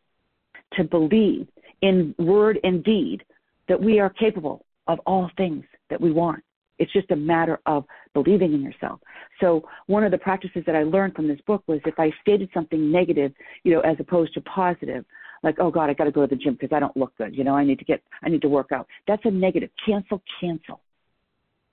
to 0.74 0.84
believe 0.84 1.48
in 1.82 2.16
word 2.18 2.60
and 2.64 2.84
deed 2.84 3.24
that 3.68 3.82
we 3.82 4.00
are 4.00 4.10
capable 4.10 4.66
of 4.88 5.00
all 5.06 5.30
things 5.38 5.64
that 5.90 6.02
we 6.02 6.12
want. 6.12 6.44
It's 6.80 6.92
just 6.94 7.12
a 7.12 7.16
matter 7.16 7.60
of 7.66 7.86
believing 8.14 8.54
in 8.54 8.62
yourself. 8.62 9.02
So 9.42 9.68
one 9.88 10.04
of 10.04 10.12
the 10.12 10.18
practices 10.18 10.64
that 10.66 10.76
I 10.76 10.84
learned 10.84 11.14
from 11.14 11.28
this 11.28 11.40
book 11.46 11.64
was 11.68 11.80
if 11.86 12.00
I 12.00 12.12
stated 12.22 12.50
something 12.54 12.92
negative, 12.92 13.34
you 13.64 13.74
know, 13.74 13.82
as 13.82 13.98
opposed 14.00 14.34
to 14.36 14.42
positive, 14.42 15.06
like, 15.44 15.56
oh 15.60 15.72
God, 15.72 15.90
I 15.90 15.94
got 15.94 16.06
to 16.06 16.12
go 16.12 16.22
to 16.22 16.36
the 16.36 16.42
gym 16.42 16.54
because 16.54 16.76
I 16.76 16.80
don't 16.80 16.96
look 16.98 17.16
good. 17.18 17.36
You 17.36 17.44
know, 17.44 17.54
I 17.56 17.64
need 17.64 17.80
to 17.80 17.86
get, 17.86 18.02
I 18.24 18.30
need 18.30 18.42
to 18.42 18.50
work 18.50 18.72
out. 18.72 18.88
That's 19.08 19.22
a 19.26 19.32
negative. 19.32 19.70
Cancel, 19.86 20.22
cancel 20.40 20.82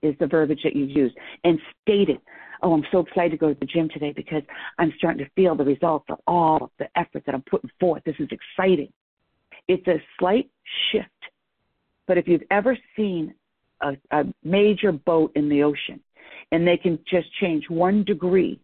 is 0.03 0.15
the 0.21 0.27
verbiage 0.27 0.61
that 0.65 0.77
you 0.77 0.85
use. 0.85 1.13
And 1.45 1.59
state 1.83 2.09
it. 2.09 2.21
Oh, 2.63 2.73
I'm 2.73 2.85
so 2.91 3.01
excited 3.01 3.33
to 3.33 3.37
go 3.37 3.53
to 3.53 3.59
the 3.59 3.67
gym 3.67 3.89
today 3.93 4.13
because 4.15 4.43
I'm 4.79 4.93
starting 4.99 5.25
to 5.25 5.31
feel 5.35 5.55
the 5.55 5.65
results 5.65 6.07
of 6.09 6.19
all 6.27 6.71
the 6.79 6.87
effort 6.97 7.25
that 7.27 7.35
I'm 7.35 7.43
putting 7.43 7.71
forth. 7.79 8.03
This 8.05 8.17
is 8.19 8.29
exciting. 8.31 8.93
It's 9.68 9.87
a 9.87 10.02
slight 10.18 10.50
shift. 10.90 11.08
But 12.06 12.18
if 12.18 12.28
you've 12.28 12.44
ever 12.50 12.76
seen 12.96 13.35
a, 13.80 13.96
a 14.11 14.25
major 14.44 14.92
boat 14.92 15.32
in 15.35 15.49
the 15.49 15.62
ocean 15.62 16.00
and 16.52 16.66
they 16.66 16.76
can 16.76 16.99
just 17.08 17.32
change 17.35 17.68
one 17.68 18.04
degree 18.04 18.61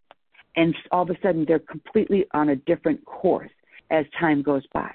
and 0.56 0.74
all 0.90 1.02
of 1.02 1.10
a 1.10 1.18
sudden 1.22 1.44
they're 1.46 1.58
completely 1.58 2.26
on 2.32 2.50
a 2.50 2.56
different 2.56 3.04
course 3.04 3.50
as 3.90 4.06
time 4.18 4.42
goes 4.42 4.64
by. 4.72 4.94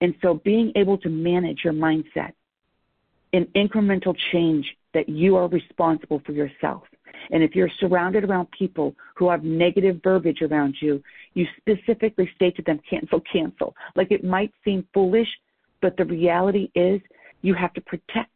And 0.00 0.14
so 0.22 0.34
being 0.34 0.72
able 0.74 0.98
to 0.98 1.08
manage 1.08 1.60
your 1.64 1.72
mindset 1.72 2.32
in 3.32 3.46
incremental 3.56 4.16
change 4.32 4.66
that 4.94 5.08
you 5.08 5.36
are 5.36 5.48
responsible 5.48 6.20
for 6.24 6.32
yourself. 6.32 6.82
And 7.30 7.42
if 7.42 7.54
you're 7.54 7.70
surrounded 7.80 8.24
around 8.24 8.48
people 8.56 8.94
who 9.16 9.30
have 9.30 9.44
negative 9.44 10.00
verbiage 10.02 10.42
around 10.42 10.76
you, 10.80 11.02
you 11.34 11.46
specifically 11.58 12.30
state 12.34 12.56
to 12.56 12.62
them, 12.62 12.80
cancel, 12.88 13.20
cancel. 13.32 13.74
Like 13.96 14.10
it 14.10 14.24
might 14.24 14.52
seem 14.64 14.86
foolish, 14.92 15.28
but 15.80 15.96
the 15.96 16.04
reality 16.04 16.70
is 16.74 17.00
you 17.42 17.54
have 17.54 17.72
to 17.74 17.80
protect 17.80 18.30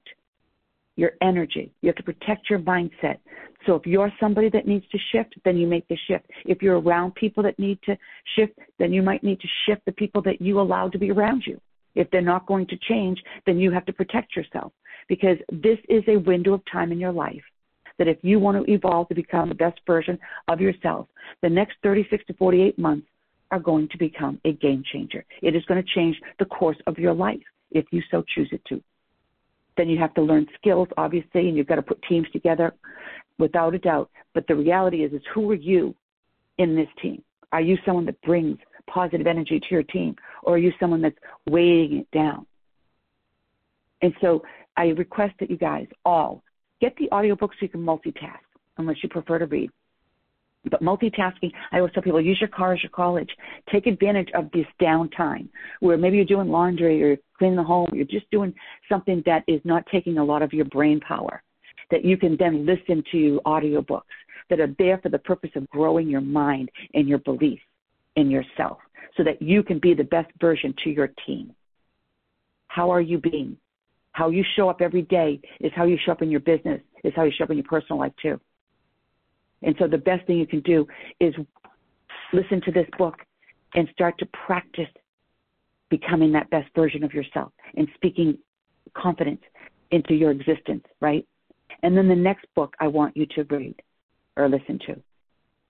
your 0.96 1.12
energy. 1.20 1.72
You 1.82 1.88
have 1.88 1.96
to 1.96 2.02
protect 2.02 2.48
your 2.48 2.58
mindset. 2.58 3.18
So 3.66 3.74
if 3.74 3.86
you're 3.86 4.12
somebody 4.18 4.48
that 4.50 4.66
needs 4.66 4.86
to 4.92 4.98
shift, 5.12 5.34
then 5.44 5.56
you 5.56 5.66
make 5.66 5.86
the 5.88 5.98
shift. 6.08 6.26
If 6.44 6.62
you're 6.62 6.80
around 6.80 7.14
people 7.14 7.42
that 7.42 7.58
need 7.58 7.78
to 7.82 7.96
shift, 8.34 8.58
then 8.78 8.92
you 8.92 9.02
might 9.02 9.22
need 9.22 9.40
to 9.40 9.48
shift 9.66 9.84
the 9.84 9.92
people 9.92 10.22
that 10.22 10.40
you 10.40 10.60
allow 10.60 10.88
to 10.88 10.98
be 10.98 11.10
around 11.10 11.44
you. 11.46 11.60
If 11.94 12.10
they're 12.10 12.20
not 12.20 12.46
going 12.46 12.66
to 12.68 12.76
change, 12.88 13.22
then 13.46 13.58
you 13.58 13.70
have 13.72 13.86
to 13.86 13.92
protect 13.92 14.36
yourself 14.36 14.72
because 15.08 15.38
this 15.50 15.78
is 15.88 16.02
a 16.08 16.16
window 16.16 16.54
of 16.54 16.62
time 16.70 16.92
in 16.92 17.00
your 17.00 17.12
life 17.12 17.42
that 17.98 18.08
if 18.08 18.18
you 18.22 18.38
want 18.38 18.64
to 18.64 18.72
evolve 18.72 19.08
to 19.08 19.14
become 19.14 19.48
the 19.48 19.54
best 19.54 19.80
version 19.86 20.18
of 20.48 20.60
yourself, 20.60 21.06
the 21.42 21.48
next 21.48 21.76
36 21.82 22.24
to 22.26 22.34
48 22.34 22.78
months 22.78 23.06
are 23.50 23.60
going 23.60 23.88
to 23.88 23.98
become 23.98 24.40
a 24.44 24.52
game 24.52 24.82
changer. 24.92 25.24
It 25.42 25.54
is 25.54 25.64
going 25.66 25.82
to 25.82 25.94
change 25.94 26.20
the 26.38 26.44
course 26.44 26.76
of 26.86 26.98
your 26.98 27.14
life 27.14 27.40
if 27.70 27.86
you 27.90 28.02
so 28.10 28.24
choose 28.34 28.48
it 28.52 28.62
to. 28.68 28.82
Then 29.76 29.88
you 29.88 29.98
have 29.98 30.14
to 30.14 30.22
learn 30.22 30.46
skills, 30.58 30.88
obviously, 30.96 31.48
and 31.48 31.56
you've 31.56 31.66
got 31.66 31.76
to 31.76 31.82
put 31.82 32.02
teams 32.08 32.26
together 32.32 32.74
without 33.38 33.74
a 33.74 33.78
doubt. 33.78 34.10
But 34.34 34.46
the 34.46 34.54
reality 34.54 35.04
is, 35.04 35.12
is 35.12 35.22
who 35.34 35.50
are 35.50 35.54
you 35.54 35.94
in 36.58 36.74
this 36.74 36.88
team? 37.00 37.22
Are 37.52 37.60
you 37.60 37.76
someone 37.84 38.06
that 38.06 38.20
brings 38.22 38.58
positive 38.86 39.26
energy 39.26 39.60
to 39.60 39.66
your 39.70 39.82
team, 39.82 40.16
or 40.42 40.54
are 40.54 40.58
you 40.58 40.72
someone 40.80 41.02
that's 41.02 41.18
weighing 41.46 41.98
it 41.98 42.10
down? 42.10 42.46
And 44.02 44.14
so 44.20 44.42
I 44.76 44.88
request 44.88 45.34
that 45.40 45.50
you 45.50 45.56
guys 45.56 45.86
all 46.04 46.42
get 46.80 46.96
the 46.96 47.10
audiobook 47.12 47.52
so 47.52 47.58
you 47.60 47.68
can 47.68 47.82
multitask, 47.82 48.38
unless 48.78 49.02
you 49.02 49.08
prefer 49.08 49.38
to 49.38 49.46
read. 49.46 49.70
But 50.70 50.82
multitasking, 50.82 51.52
I 51.70 51.78
always 51.78 51.92
tell 51.92 52.02
people, 52.02 52.20
use 52.20 52.40
your 52.40 52.48
car 52.48 52.72
as 52.72 52.82
your 52.82 52.90
college. 52.90 53.30
Take 53.70 53.86
advantage 53.86 54.28
of 54.34 54.50
this 54.52 54.66
downtime 54.80 55.48
where 55.80 55.96
maybe 55.96 56.16
you're 56.16 56.26
doing 56.26 56.48
laundry 56.48 57.02
or 57.02 57.16
cleaning 57.38 57.56
the 57.56 57.62
home, 57.62 57.90
you're 57.92 58.04
just 58.04 58.28
doing 58.30 58.52
something 58.88 59.22
that 59.26 59.44
is 59.46 59.60
not 59.64 59.84
taking 59.92 60.18
a 60.18 60.24
lot 60.24 60.42
of 60.42 60.52
your 60.52 60.64
brain 60.64 61.00
power. 61.00 61.42
That 61.90 62.04
you 62.04 62.16
can 62.16 62.36
then 62.36 62.66
listen 62.66 63.04
to 63.12 63.40
audiobooks 63.46 64.02
that 64.50 64.58
are 64.58 64.74
there 64.78 64.98
for 64.98 65.08
the 65.08 65.18
purpose 65.18 65.50
of 65.54 65.68
growing 65.70 66.08
your 66.08 66.20
mind 66.20 66.68
and 66.94 67.08
your 67.08 67.18
belief 67.18 67.60
in 68.16 68.30
yourself 68.30 68.78
so 69.16 69.22
that 69.22 69.40
you 69.40 69.62
can 69.62 69.78
be 69.78 69.94
the 69.94 70.04
best 70.04 70.30
version 70.40 70.74
to 70.82 70.90
your 70.90 71.10
team. 71.26 71.54
How 72.68 72.90
are 72.90 73.00
you 73.00 73.18
being? 73.18 73.56
How 74.16 74.30
you 74.30 74.42
show 74.56 74.70
up 74.70 74.80
every 74.80 75.02
day 75.02 75.38
is 75.60 75.70
how 75.76 75.84
you 75.84 75.98
show 76.02 76.12
up 76.12 76.22
in 76.22 76.30
your 76.30 76.40
business, 76.40 76.80
is 77.04 77.12
how 77.14 77.24
you 77.24 77.32
show 77.36 77.44
up 77.44 77.50
in 77.50 77.58
your 77.58 77.66
personal 77.66 77.98
life 77.98 78.14
too. 78.22 78.40
And 79.62 79.76
so 79.78 79.86
the 79.86 79.98
best 79.98 80.26
thing 80.26 80.38
you 80.38 80.46
can 80.46 80.60
do 80.60 80.86
is 81.20 81.34
listen 82.32 82.62
to 82.62 82.72
this 82.72 82.86
book 82.96 83.16
and 83.74 83.86
start 83.92 84.16
to 84.20 84.26
practice 84.46 84.88
becoming 85.90 86.32
that 86.32 86.48
best 86.48 86.74
version 86.74 87.04
of 87.04 87.12
yourself 87.12 87.52
and 87.76 87.88
speaking 87.94 88.38
confidence 88.96 89.42
into 89.90 90.14
your 90.14 90.30
existence, 90.30 90.84
right? 91.02 91.26
And 91.82 91.94
then 91.94 92.08
the 92.08 92.16
next 92.16 92.46
book 92.54 92.72
I 92.80 92.86
want 92.86 93.14
you 93.18 93.26
to 93.36 93.44
read 93.50 93.74
or 94.38 94.48
listen 94.48 94.78
to 94.86 94.96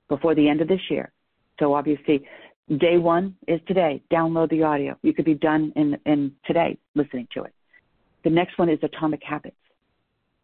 before 0.08 0.36
the 0.36 0.48
end 0.48 0.60
of 0.60 0.68
this 0.68 0.88
year. 0.88 1.10
So 1.58 1.74
obviously, 1.74 2.24
day 2.78 2.96
one 2.96 3.34
is 3.48 3.60
today. 3.66 4.04
Download 4.08 4.48
the 4.50 4.62
audio. 4.62 4.96
You 5.02 5.14
could 5.14 5.24
be 5.24 5.34
done 5.34 5.72
in, 5.74 5.98
in 6.06 6.30
today 6.44 6.78
listening 6.94 7.26
to 7.34 7.42
it. 7.42 7.52
The 8.26 8.30
next 8.30 8.58
one 8.58 8.68
is 8.68 8.80
Atomic 8.82 9.22
Habits. 9.22 9.54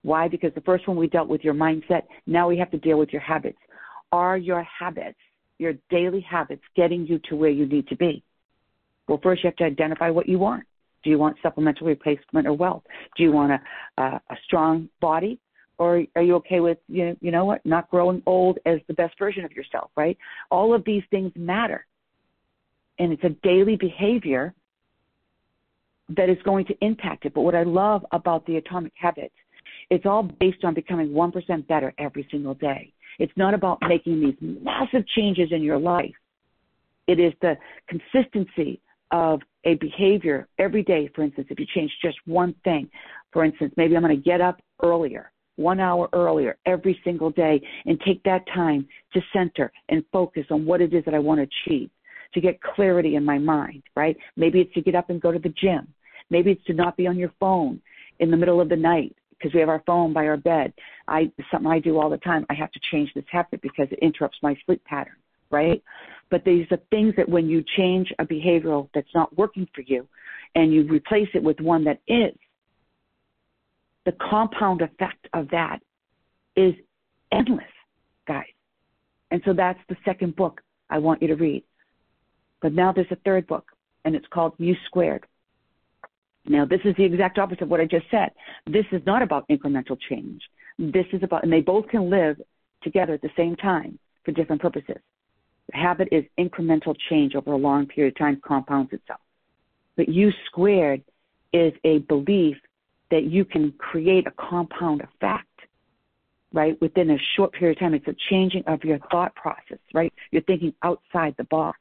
Why? 0.02 0.28
Because 0.28 0.54
the 0.54 0.60
first 0.60 0.86
one 0.86 0.96
we 0.96 1.08
dealt 1.08 1.26
with 1.26 1.42
your 1.42 1.52
mindset. 1.52 2.02
Now 2.28 2.48
we 2.48 2.56
have 2.56 2.70
to 2.70 2.78
deal 2.78 2.96
with 2.96 3.08
your 3.12 3.22
habits. 3.22 3.58
Are 4.12 4.36
your 4.36 4.62
habits, 4.62 5.18
your 5.58 5.72
daily 5.90 6.20
habits, 6.20 6.62
getting 6.76 7.04
you 7.08 7.18
to 7.28 7.34
where 7.34 7.50
you 7.50 7.66
need 7.66 7.88
to 7.88 7.96
be? 7.96 8.22
Well, 9.08 9.18
first 9.20 9.42
you 9.42 9.48
have 9.48 9.56
to 9.56 9.64
identify 9.64 10.10
what 10.10 10.28
you 10.28 10.38
want. 10.38 10.62
Do 11.02 11.10
you 11.10 11.18
want 11.18 11.38
supplemental 11.42 11.88
replacement 11.88 12.46
or 12.46 12.52
wealth? 12.52 12.84
Do 13.16 13.24
you 13.24 13.32
want 13.32 13.50
a, 13.50 14.00
a, 14.00 14.20
a 14.30 14.36
strong 14.44 14.88
body? 15.00 15.40
Or 15.76 16.04
are 16.14 16.22
you 16.22 16.36
okay 16.36 16.60
with, 16.60 16.78
you 16.86 17.06
know, 17.06 17.16
you 17.20 17.32
know 17.32 17.44
what, 17.44 17.66
not 17.66 17.90
growing 17.90 18.22
old 18.26 18.60
as 18.64 18.78
the 18.86 18.94
best 18.94 19.18
version 19.18 19.44
of 19.44 19.50
yourself, 19.50 19.90
right? 19.96 20.16
All 20.52 20.72
of 20.72 20.84
these 20.84 21.02
things 21.10 21.32
matter. 21.34 21.84
And 23.00 23.12
it's 23.12 23.24
a 23.24 23.30
daily 23.42 23.74
behavior 23.74 24.54
that 26.16 26.28
is 26.28 26.38
going 26.44 26.64
to 26.66 26.74
impact 26.80 27.26
it. 27.26 27.34
But 27.34 27.42
what 27.42 27.54
I 27.54 27.62
love 27.62 28.04
about 28.12 28.46
the 28.46 28.56
atomic 28.56 28.92
habits 28.96 29.34
it's 29.92 30.06
all 30.06 30.22
based 30.22 30.64
on 30.64 30.72
becoming 30.72 31.10
1% 31.10 31.66
better 31.66 31.92
every 31.98 32.26
single 32.30 32.54
day. 32.54 32.92
It's 33.18 33.32
not 33.36 33.52
about 33.52 33.78
making 33.86 34.20
these 34.20 34.36
massive 34.40 35.06
changes 35.08 35.48
in 35.52 35.62
your 35.62 35.78
life. 35.78 36.14
It 37.06 37.20
is 37.20 37.34
the 37.42 37.58
consistency 37.88 38.80
of 39.10 39.40
a 39.64 39.74
behavior 39.74 40.48
every 40.58 40.82
day. 40.82 41.10
For 41.14 41.22
instance, 41.22 41.48
if 41.50 41.60
you 41.60 41.66
change 41.74 41.90
just 42.02 42.16
one 42.24 42.54
thing, 42.64 42.88
for 43.32 43.44
instance, 43.44 43.74
maybe 43.76 43.94
I'm 43.94 44.02
going 44.02 44.16
to 44.16 44.22
get 44.22 44.40
up 44.40 44.62
earlier, 44.82 45.30
one 45.56 45.78
hour 45.78 46.08
earlier 46.14 46.56
every 46.64 46.98
single 47.04 47.30
day, 47.30 47.60
and 47.84 48.00
take 48.00 48.22
that 48.22 48.46
time 48.46 48.88
to 49.12 49.20
center 49.30 49.70
and 49.90 50.02
focus 50.10 50.46
on 50.50 50.64
what 50.64 50.80
it 50.80 50.94
is 50.94 51.04
that 51.04 51.12
I 51.12 51.18
want 51.18 51.40
to 51.40 51.48
achieve, 51.68 51.90
to 52.32 52.40
get 52.40 52.62
clarity 52.62 53.16
in 53.16 53.26
my 53.26 53.38
mind, 53.38 53.82
right? 53.94 54.16
Maybe 54.36 54.60
it's 54.60 54.72
to 54.72 54.80
get 54.80 54.94
up 54.94 55.10
and 55.10 55.20
go 55.20 55.32
to 55.32 55.38
the 55.38 55.50
gym. 55.50 55.92
Maybe 56.32 56.50
it's 56.52 56.64
to 56.64 56.72
not 56.72 56.96
be 56.96 57.06
on 57.06 57.18
your 57.18 57.32
phone 57.38 57.80
in 58.18 58.30
the 58.30 58.36
middle 58.38 58.60
of 58.60 58.70
the 58.70 58.76
night 58.76 59.14
because 59.30 59.52
we 59.52 59.60
have 59.60 59.68
our 59.68 59.82
phone 59.86 60.14
by 60.14 60.26
our 60.26 60.38
bed. 60.38 60.72
I 61.06 61.30
something 61.50 61.70
I 61.70 61.78
do 61.78 62.00
all 62.00 62.08
the 62.08 62.16
time. 62.16 62.46
I 62.48 62.54
have 62.54 62.72
to 62.72 62.80
change 62.90 63.10
this 63.14 63.24
habit 63.30 63.60
because 63.60 63.88
it 63.90 63.98
interrupts 64.00 64.38
my 64.42 64.56
sleep 64.64 64.82
pattern, 64.84 65.16
right? 65.50 65.82
But 66.30 66.44
these 66.44 66.66
are 66.70 66.78
things 66.90 67.12
that 67.18 67.28
when 67.28 67.48
you 67.48 67.62
change 67.76 68.10
a 68.18 68.24
behavioral 68.24 68.88
that's 68.94 69.14
not 69.14 69.36
working 69.36 69.68
for 69.74 69.82
you, 69.82 70.08
and 70.54 70.72
you 70.72 70.84
replace 70.84 71.28
it 71.34 71.42
with 71.42 71.60
one 71.60 71.84
that 71.84 72.00
is, 72.08 72.34
the 74.06 74.12
compound 74.30 74.80
effect 74.80 75.28
of 75.34 75.48
that 75.50 75.80
is 76.56 76.74
endless, 77.30 77.64
guys. 78.26 78.44
And 79.30 79.42
so 79.44 79.52
that's 79.52 79.78
the 79.88 79.96
second 80.04 80.34
book 80.36 80.62
I 80.88 80.98
want 80.98 81.20
you 81.20 81.28
to 81.28 81.36
read. 81.36 81.62
But 82.62 82.72
now 82.72 82.92
there's 82.92 83.10
a 83.10 83.16
third 83.16 83.46
book, 83.46 83.66
and 84.04 84.14
it's 84.14 84.26
called 84.32 84.54
U 84.58 84.74
Squared. 84.86 85.26
Now, 86.46 86.64
this 86.64 86.80
is 86.84 86.94
the 86.96 87.04
exact 87.04 87.38
opposite 87.38 87.62
of 87.62 87.68
what 87.68 87.80
I 87.80 87.84
just 87.84 88.06
said. 88.10 88.30
This 88.66 88.86
is 88.90 89.00
not 89.06 89.22
about 89.22 89.48
incremental 89.48 89.96
change. 90.08 90.42
This 90.78 91.06
is 91.12 91.22
about, 91.22 91.44
and 91.44 91.52
they 91.52 91.60
both 91.60 91.88
can 91.88 92.10
live 92.10 92.40
together 92.82 93.14
at 93.14 93.22
the 93.22 93.30
same 93.36 93.54
time 93.56 93.98
for 94.24 94.32
different 94.32 94.60
purposes. 94.60 94.96
Habit 95.72 96.08
is 96.10 96.24
incremental 96.38 96.96
change 97.08 97.34
over 97.34 97.52
a 97.52 97.56
long 97.56 97.86
period 97.86 98.14
of 98.14 98.18
time 98.18 98.40
compounds 98.44 98.92
itself. 98.92 99.20
But 99.96 100.08
U 100.08 100.30
squared 100.46 101.02
is 101.52 101.72
a 101.84 101.98
belief 101.98 102.56
that 103.10 103.24
you 103.24 103.44
can 103.44 103.72
create 103.72 104.26
a 104.26 104.32
compound 104.32 105.02
effect, 105.02 105.46
right? 106.52 106.80
Within 106.80 107.10
a 107.10 107.18
short 107.36 107.52
period 107.52 107.76
of 107.76 107.80
time, 107.80 107.94
it's 107.94 108.08
a 108.08 108.16
changing 108.30 108.64
of 108.66 108.82
your 108.84 108.98
thought 109.10 109.34
process, 109.34 109.78
right? 109.94 110.12
You're 110.30 110.42
thinking 110.42 110.74
outside 110.82 111.34
the 111.38 111.44
box. 111.44 111.78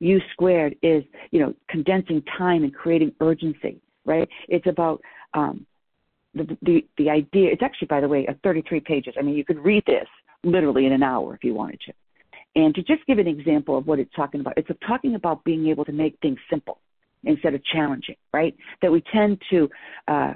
U 0.00 0.20
squared 0.32 0.76
is, 0.82 1.04
you 1.30 1.40
know, 1.40 1.54
condensing 1.68 2.22
time 2.36 2.64
and 2.64 2.74
creating 2.74 3.12
urgency, 3.20 3.80
right? 4.04 4.28
It's 4.48 4.66
about 4.66 5.00
um, 5.34 5.66
the, 6.34 6.56
the, 6.62 6.84
the 6.98 7.10
idea. 7.10 7.50
It's 7.52 7.62
actually, 7.62 7.88
by 7.88 8.00
the 8.00 8.08
way, 8.08 8.26
a 8.26 8.34
33 8.42 8.80
pages. 8.80 9.14
I 9.18 9.22
mean, 9.22 9.36
you 9.36 9.44
could 9.44 9.58
read 9.58 9.84
this 9.86 10.08
literally 10.42 10.86
in 10.86 10.92
an 10.92 11.02
hour 11.02 11.34
if 11.34 11.44
you 11.44 11.54
wanted 11.54 11.80
to. 11.86 11.92
And 12.56 12.74
to 12.74 12.82
just 12.82 13.04
give 13.06 13.18
an 13.18 13.26
example 13.26 13.76
of 13.76 13.86
what 13.86 13.98
it's 13.98 14.14
talking 14.14 14.40
about, 14.40 14.54
it's 14.56 14.68
talking 14.86 15.16
about 15.16 15.42
being 15.44 15.66
able 15.68 15.84
to 15.84 15.92
make 15.92 16.16
things 16.22 16.38
simple 16.48 16.78
instead 17.24 17.54
of 17.54 17.64
challenging, 17.64 18.16
right? 18.32 18.54
That 18.82 18.92
we 18.92 19.02
tend 19.12 19.40
to 19.50 19.68
uh, 20.06 20.34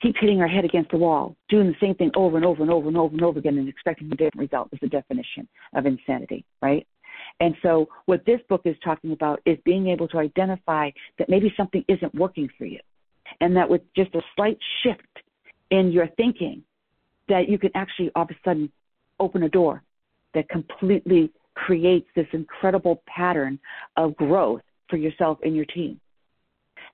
keep 0.00 0.16
hitting 0.18 0.40
our 0.40 0.48
head 0.48 0.64
against 0.64 0.90
the 0.90 0.96
wall, 0.96 1.36
doing 1.48 1.66
the 1.66 1.76
same 1.80 1.94
thing 1.94 2.10
over 2.14 2.36
and 2.36 2.46
over 2.46 2.62
and 2.62 2.70
over 2.70 2.88
and 2.88 2.96
over 2.96 3.14
and 3.14 3.22
over 3.22 3.38
again 3.38 3.58
and 3.58 3.68
expecting 3.68 4.06
a 4.08 4.10
different 4.10 4.36
result 4.36 4.68
is 4.72 4.78
the 4.80 4.88
definition 4.88 5.46
of 5.74 5.86
insanity, 5.86 6.44
right? 6.62 6.86
And 7.40 7.54
so, 7.62 7.88
what 8.06 8.24
this 8.24 8.40
book 8.48 8.62
is 8.64 8.76
talking 8.84 9.12
about 9.12 9.40
is 9.46 9.58
being 9.64 9.88
able 9.88 10.08
to 10.08 10.18
identify 10.18 10.90
that 11.18 11.28
maybe 11.28 11.52
something 11.56 11.84
isn't 11.88 12.14
working 12.14 12.48
for 12.58 12.64
you, 12.64 12.80
and 13.40 13.56
that 13.56 13.68
with 13.68 13.82
just 13.96 14.14
a 14.14 14.20
slight 14.36 14.58
shift 14.82 15.02
in 15.70 15.90
your 15.90 16.06
thinking, 16.16 16.62
that 17.28 17.48
you 17.48 17.58
can 17.58 17.70
actually 17.74 18.10
all 18.14 18.22
of 18.22 18.30
a 18.30 18.34
sudden 18.44 18.70
open 19.18 19.42
a 19.42 19.48
door 19.48 19.82
that 20.34 20.48
completely 20.48 21.32
creates 21.54 22.08
this 22.16 22.26
incredible 22.32 23.02
pattern 23.06 23.58
of 23.96 24.16
growth 24.16 24.62
for 24.88 24.96
yourself 24.96 25.38
and 25.42 25.54
your 25.54 25.66
team. 25.66 26.00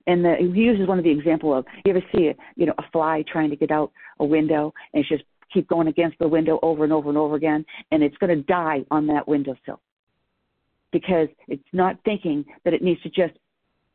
And 0.07 0.23
the, 0.23 0.35
he 0.39 0.45
uses 0.45 0.87
one 0.87 0.97
of 0.97 1.03
the 1.03 1.11
example 1.11 1.53
of 1.53 1.65
you 1.85 1.91
ever 1.91 2.03
see 2.15 2.27
a 2.27 2.35
you 2.55 2.65
know 2.65 2.73
a 2.77 2.83
fly 2.91 3.23
trying 3.31 3.49
to 3.49 3.55
get 3.55 3.71
out 3.71 3.91
a 4.19 4.25
window 4.25 4.73
and 4.93 5.01
it's 5.01 5.09
just 5.09 5.23
keep 5.53 5.67
going 5.67 5.87
against 5.87 6.17
the 6.19 6.27
window 6.27 6.59
over 6.61 6.83
and 6.83 6.93
over 6.93 7.09
and 7.09 7.17
over 7.17 7.35
again, 7.35 7.65
and 7.91 8.03
it's 8.03 8.15
going 8.17 8.35
to 8.35 8.43
die 8.43 8.85
on 8.91 9.07
that 9.07 9.27
windowsill 9.27 9.79
because 10.91 11.27
it's 11.47 11.63
not 11.73 11.97
thinking 12.05 12.45
that 12.63 12.73
it 12.73 12.81
needs 12.81 13.01
to 13.01 13.09
just 13.09 13.33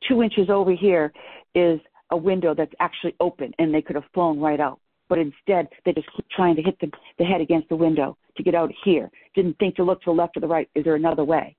two 0.08 0.22
inches 0.22 0.50
over 0.50 0.72
here 0.72 1.12
is 1.54 1.80
a 2.10 2.16
window 2.16 2.54
that's 2.54 2.72
actually 2.80 3.14
open 3.20 3.52
and 3.58 3.74
they 3.74 3.82
could 3.82 3.96
have 3.96 4.04
flown 4.12 4.38
right 4.38 4.60
out. 4.60 4.80
But 5.08 5.18
instead, 5.18 5.68
they 5.84 5.92
just 5.92 6.08
keep 6.16 6.26
trying 6.34 6.56
to 6.56 6.62
hit 6.62 6.78
the, 6.80 6.90
the 7.18 7.24
head 7.24 7.40
against 7.40 7.68
the 7.68 7.76
window 7.76 8.16
to 8.36 8.42
get 8.42 8.54
out 8.54 8.70
here. 8.84 9.10
Didn't 9.34 9.58
think 9.58 9.76
to 9.76 9.84
look 9.84 10.00
to 10.02 10.10
the 10.10 10.16
left 10.16 10.36
or 10.36 10.40
the 10.40 10.48
right. 10.48 10.68
Is 10.74 10.84
there 10.84 10.94
another 10.94 11.24
way? 11.24 11.56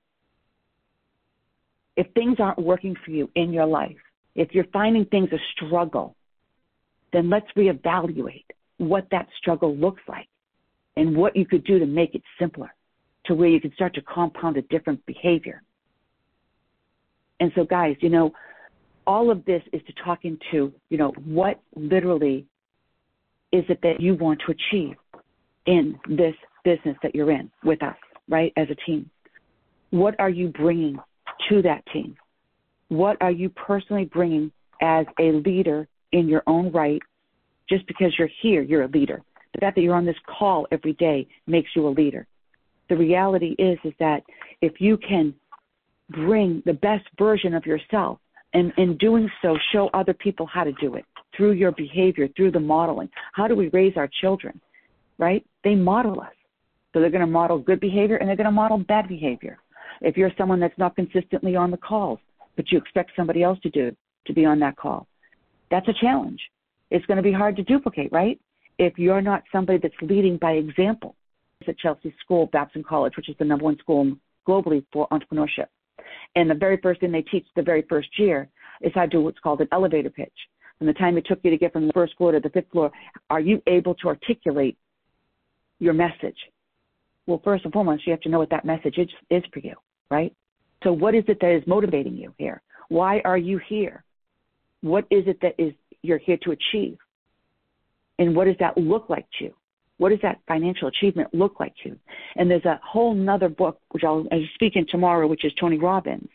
If 1.96 2.06
things 2.14 2.36
aren't 2.40 2.58
working 2.58 2.96
for 3.04 3.10
you 3.10 3.30
in 3.34 3.52
your 3.52 3.66
life, 3.66 3.96
if 4.34 4.52
you're 4.52 4.66
finding 4.72 5.06
things 5.06 5.30
a 5.32 5.38
struggle, 5.54 6.14
then 7.12 7.30
let's 7.30 7.46
reevaluate 7.56 8.44
what 8.78 9.06
that 9.10 9.28
struggle 9.38 9.74
looks 9.74 10.02
like 10.08 10.28
and 10.96 11.16
what 11.16 11.36
you 11.36 11.46
could 11.46 11.64
do 11.64 11.78
to 11.78 11.86
make 11.86 12.14
it 12.14 12.22
simpler 12.38 12.74
to 13.26 13.34
where 13.34 13.48
you 13.48 13.60
can 13.60 13.72
start 13.74 13.94
to 13.94 14.02
compound 14.02 14.56
a 14.56 14.62
different 14.62 15.04
behavior. 15.06 15.62
And 17.40 17.52
so, 17.54 17.64
guys, 17.64 17.96
you 18.00 18.08
know, 18.08 18.32
all 19.06 19.30
of 19.30 19.44
this 19.44 19.62
is 19.72 19.82
to 19.86 19.92
talk 20.04 20.24
into, 20.24 20.72
you 20.88 20.98
know, 20.98 21.12
what 21.24 21.60
literally 21.74 22.46
is 23.52 23.64
it 23.68 23.78
that 23.82 24.00
you 24.00 24.14
want 24.14 24.40
to 24.46 24.52
achieve 24.52 24.96
in 25.66 25.98
this 26.08 26.34
business 26.64 26.96
that 27.02 27.14
you're 27.14 27.30
in 27.30 27.50
with 27.64 27.82
us, 27.82 27.96
right, 28.28 28.52
as 28.56 28.68
a 28.70 28.74
team? 28.86 29.10
What 29.90 30.18
are 30.18 30.30
you 30.30 30.48
bringing 30.48 30.98
to 31.48 31.62
that 31.62 31.84
team? 31.92 32.16
What 32.88 33.16
are 33.20 33.30
you 33.30 33.48
personally 33.50 34.04
bringing 34.04 34.50
as 34.80 35.06
a 35.18 35.32
leader 35.32 35.88
in 36.12 36.28
your 36.28 36.42
own 36.46 36.72
right? 36.72 37.00
Just 37.68 37.86
because 37.86 38.14
you're 38.18 38.30
here, 38.42 38.62
you're 38.62 38.82
a 38.82 38.88
leader. 38.88 39.22
The 39.54 39.60
fact 39.60 39.76
that 39.76 39.82
you're 39.82 39.94
on 39.94 40.06
this 40.06 40.16
call 40.38 40.66
every 40.70 40.92
day 40.94 41.26
makes 41.46 41.70
you 41.74 41.86
a 41.86 41.90
leader. 41.90 42.26
The 42.88 42.96
reality 42.96 43.54
is, 43.58 43.78
is 43.84 43.92
that 43.98 44.22
if 44.60 44.80
you 44.80 44.96
can 44.96 45.34
bring 46.10 46.62
the 46.66 46.74
best 46.74 47.04
version 47.18 47.54
of 47.54 47.66
yourself 47.66 48.18
and 48.54 48.72
in 48.76 48.96
doing 48.96 49.28
so 49.42 49.58
show 49.72 49.90
other 49.92 50.14
people 50.14 50.46
how 50.46 50.64
to 50.64 50.72
do 50.80 50.94
it 50.94 51.04
through 51.36 51.52
your 51.52 51.72
behavior, 51.72 52.28
through 52.36 52.50
the 52.50 52.60
modeling. 52.60 53.10
How 53.32 53.48
do 53.48 53.54
we 53.54 53.68
raise 53.68 53.96
our 53.96 54.08
children? 54.20 54.60
Right? 55.18 55.44
They 55.64 55.74
model 55.74 56.20
us. 56.20 56.32
So 56.92 57.00
they're 57.00 57.10
going 57.10 57.20
to 57.20 57.26
model 57.26 57.58
good 57.58 57.80
behavior 57.80 58.16
and 58.16 58.28
they're 58.28 58.36
going 58.36 58.46
to 58.46 58.50
model 58.50 58.78
bad 58.78 59.08
behavior. 59.08 59.58
If 60.00 60.16
you're 60.16 60.32
someone 60.38 60.60
that's 60.60 60.78
not 60.78 60.96
consistently 60.96 61.56
on 61.56 61.70
the 61.70 61.76
calls, 61.76 62.18
but 62.54 62.70
you 62.70 62.78
expect 62.78 63.12
somebody 63.16 63.42
else 63.42 63.58
to 63.62 63.70
do 63.70 63.94
to 64.26 64.32
be 64.32 64.44
on 64.44 64.58
that 64.60 64.76
call, 64.76 65.06
that's 65.70 65.88
a 65.88 65.92
challenge. 66.00 66.40
It's 66.90 67.04
going 67.06 67.16
to 67.16 67.22
be 67.22 67.32
hard 67.32 67.56
to 67.56 67.62
duplicate, 67.62 68.12
right? 68.12 68.40
If 68.78 68.98
you're 68.98 69.20
not 69.20 69.42
somebody 69.52 69.78
that's 69.78 69.94
leading 70.00 70.36
by 70.36 70.52
example. 70.52 71.14
At 71.66 71.78
Chelsea 71.78 72.14
School, 72.20 72.46
Babson 72.52 72.84
College, 72.84 73.16
which 73.16 73.28
is 73.28 73.36
the 73.38 73.44
number 73.44 73.64
one 73.64 73.78
school 73.78 74.14
globally 74.46 74.84
for 74.92 75.08
entrepreneurship. 75.08 75.66
And 76.36 76.50
the 76.50 76.54
very 76.54 76.76
first 76.76 77.00
thing 77.00 77.10
they 77.10 77.22
teach 77.22 77.46
the 77.56 77.62
very 77.62 77.82
first 77.88 78.08
year 78.18 78.48
is 78.82 78.92
how 78.94 79.02
to 79.02 79.08
do 79.08 79.20
what's 79.22 79.38
called 79.38 79.60
an 79.62 79.68
elevator 79.72 80.10
pitch. 80.10 80.32
From 80.78 80.86
the 80.86 80.92
time 80.92 81.16
it 81.16 81.24
took 81.26 81.40
you 81.42 81.50
to 81.50 81.56
get 81.56 81.72
from 81.72 81.86
the 81.86 81.92
first 81.92 82.14
floor 82.16 82.32
to 82.32 82.40
the 82.40 82.50
fifth 82.50 82.70
floor, 82.70 82.92
are 83.30 83.40
you 83.40 83.62
able 83.66 83.94
to 83.96 84.08
articulate 84.08 84.76
your 85.78 85.94
message? 85.94 86.36
Well, 87.26 87.40
first 87.42 87.64
and 87.64 87.72
foremost, 87.72 88.06
you 88.06 88.12
have 88.12 88.20
to 88.20 88.28
know 88.28 88.38
what 88.38 88.50
that 88.50 88.64
message 88.64 88.98
is, 88.98 89.08
is 89.30 89.42
for 89.52 89.60
you, 89.60 89.74
right? 90.10 90.32
So, 90.84 90.92
what 90.92 91.14
is 91.14 91.24
it 91.26 91.38
that 91.40 91.56
is 91.56 91.66
motivating 91.66 92.16
you 92.16 92.34
here? 92.38 92.60
Why 92.90 93.20
are 93.24 93.38
you 93.38 93.58
here? 93.66 94.04
What 94.82 95.06
is 95.10 95.24
it 95.26 95.40
that 95.40 95.54
is 95.58 95.72
you're 96.02 96.18
here 96.18 96.38
to 96.42 96.52
achieve? 96.52 96.98
And 98.18 98.36
what 98.36 98.44
does 98.44 98.56
that 98.60 98.76
look 98.76 99.08
like 99.08 99.26
to 99.38 99.46
you? 99.46 99.54
What 99.98 100.10
does 100.10 100.18
that 100.22 100.40
financial 100.46 100.88
achievement 100.88 101.32
look 101.32 101.58
like 101.58 101.74
to 101.82 101.90
you? 101.90 101.98
And 102.36 102.50
there's 102.50 102.64
a 102.64 102.78
whole 102.84 103.14
nother 103.14 103.48
book, 103.48 103.80
which 103.90 104.04
I'll, 104.04 104.26
I'll 104.30 104.40
speak 104.54 104.76
in 104.76 104.86
tomorrow, 104.88 105.26
which 105.26 105.44
is 105.44 105.52
Tony 105.58 105.78
Robbins, 105.78 106.28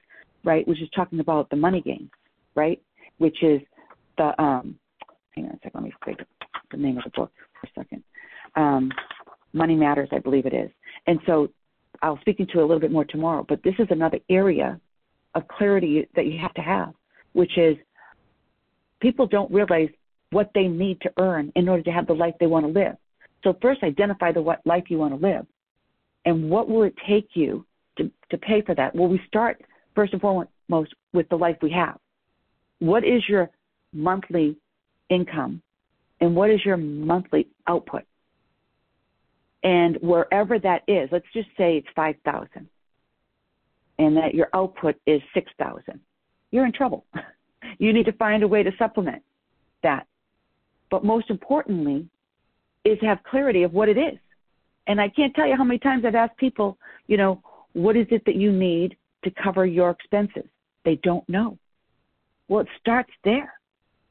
right? 0.43 0.67
Which 0.67 0.81
is 0.81 0.89
talking 0.95 1.19
about 1.19 1.49
the 1.49 1.55
money 1.55 1.81
game, 1.81 2.09
right? 2.55 2.81
Which 3.19 3.43
is 3.43 3.61
the, 4.17 4.39
um, 4.41 4.77
hang 5.35 5.45
on 5.45 5.51
a 5.51 5.59
second, 5.63 5.71
let 5.75 5.83
me 5.83 5.93
think 6.05 6.19
the 6.71 6.77
name 6.77 6.97
of 6.97 7.03
the 7.03 7.11
book 7.11 7.31
for 7.59 7.67
a 7.67 7.79
second. 7.79 8.03
Um, 8.55 8.91
money 9.53 9.75
Matters, 9.75 10.09
I 10.11 10.19
believe 10.19 10.45
it 10.45 10.53
is. 10.53 10.71
And 11.07 11.19
so 11.25 11.49
I'll 12.01 12.19
speak 12.21 12.39
into 12.39 12.59
it 12.59 12.63
a 12.63 12.65
little 12.65 12.79
bit 12.79 12.91
more 12.91 13.05
tomorrow, 13.05 13.45
but 13.47 13.61
this 13.63 13.75
is 13.79 13.87
another 13.89 14.19
area 14.29 14.79
of 15.35 15.47
clarity 15.47 16.07
that 16.15 16.25
you 16.25 16.39
have 16.39 16.53
to 16.55 16.61
have, 16.61 16.93
which 17.33 17.57
is 17.57 17.77
people 19.01 19.27
don't 19.27 19.51
realize 19.51 19.89
what 20.31 20.49
they 20.55 20.67
need 20.67 20.99
to 21.01 21.11
earn 21.19 21.51
in 21.55 21.69
order 21.69 21.83
to 21.83 21.91
have 21.91 22.07
the 22.07 22.13
life 22.13 22.33
they 22.39 22.47
want 22.47 22.65
to 22.65 22.71
live. 22.71 22.95
So 23.43 23.57
first 23.61 23.83
identify 23.83 24.31
the 24.31 24.41
what 24.41 24.61
life 24.65 24.85
you 24.89 24.97
want 24.97 25.19
to 25.19 25.27
live. 25.27 25.45
And 26.25 26.49
what 26.49 26.69
will 26.69 26.83
it 26.83 26.93
take 27.07 27.29
you 27.33 27.65
to, 27.97 28.11
to 28.29 28.37
pay 28.37 28.61
for 28.61 28.75
that? 28.75 28.95
Well, 28.95 29.07
we 29.07 29.19
start 29.27 29.61
first 29.95 30.13
and 30.13 30.21
foremost 30.21 30.93
with 31.13 31.27
the 31.29 31.35
life 31.35 31.57
we 31.61 31.71
have. 31.71 31.97
What 32.79 33.03
is 33.03 33.23
your 33.27 33.49
monthly 33.93 34.57
income 35.09 35.61
and 36.19 36.35
what 36.35 36.49
is 36.49 36.63
your 36.63 36.77
monthly 36.77 37.47
output? 37.67 38.03
And 39.63 39.97
wherever 40.01 40.57
that 40.59 40.83
is, 40.87 41.09
let's 41.11 41.25
just 41.33 41.49
say 41.57 41.77
it's 41.77 41.87
5,000 41.95 42.67
and 43.99 44.17
that 44.17 44.33
your 44.33 44.47
output 44.53 44.95
is 45.05 45.21
6,000. 45.33 45.99
You're 46.49 46.65
in 46.65 46.73
trouble. 46.73 47.05
you 47.77 47.93
need 47.93 48.05
to 48.05 48.13
find 48.13 48.41
a 48.43 48.47
way 48.47 48.63
to 48.63 48.71
supplement 48.79 49.21
that. 49.83 50.07
But 50.89 51.05
most 51.05 51.29
importantly, 51.29 52.07
is 52.83 52.97
have 53.01 53.23
clarity 53.23 53.63
of 53.63 53.73
what 53.73 53.89
it 53.89 53.97
is. 53.97 54.17
And 54.87 54.99
I 54.99 55.09
can't 55.09 55.33
tell 55.35 55.47
you 55.47 55.55
how 55.55 55.63
many 55.63 55.79
times 55.79 56.03
I've 56.05 56.15
asked 56.15 56.37
people, 56.37 56.77
you 57.07 57.17
know, 57.17 57.41
what 57.73 57.95
is 57.95 58.07
it 58.09 58.23
that 58.25 58.35
you 58.35 58.51
need 58.51 58.97
to 59.23 59.31
cover 59.31 59.65
your 59.65 59.91
expenses? 59.91 60.49
They 60.83 60.95
don't 61.03 61.27
know. 61.29 61.57
Well, 62.47 62.61
it 62.61 62.67
starts 62.79 63.11
there. 63.23 63.53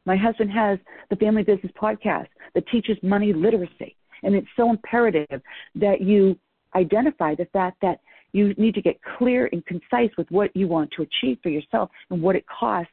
My 0.07 0.17
husband 0.17 0.51
has 0.53 0.79
the 1.11 1.17
Family 1.17 1.43
Business 1.43 1.73
Podcast 1.81 2.29
that 2.55 2.67
teaches 2.69 2.97
money 3.03 3.33
literacy. 3.33 3.97
And 4.23 4.35
it's 4.35 4.47
so 4.57 4.71
imperative 4.71 5.43
that 5.75 6.01
you 6.01 6.39
identify 6.75 7.35
the 7.35 7.47
fact 7.47 7.79
that 7.83 8.01
you 8.33 8.55
need 8.57 8.75
to 8.75 8.83
get 8.83 9.01
clear 9.19 9.49
and 9.53 9.65
concise 9.67 10.11
with 10.17 10.31
what 10.31 10.55
you 10.55 10.69
want 10.69 10.91
to 10.93 11.03
achieve 11.03 11.39
for 11.43 11.49
yourself 11.49 11.91
and 12.11 12.23
what 12.23 12.37
it 12.37 12.45
costs 12.47 12.93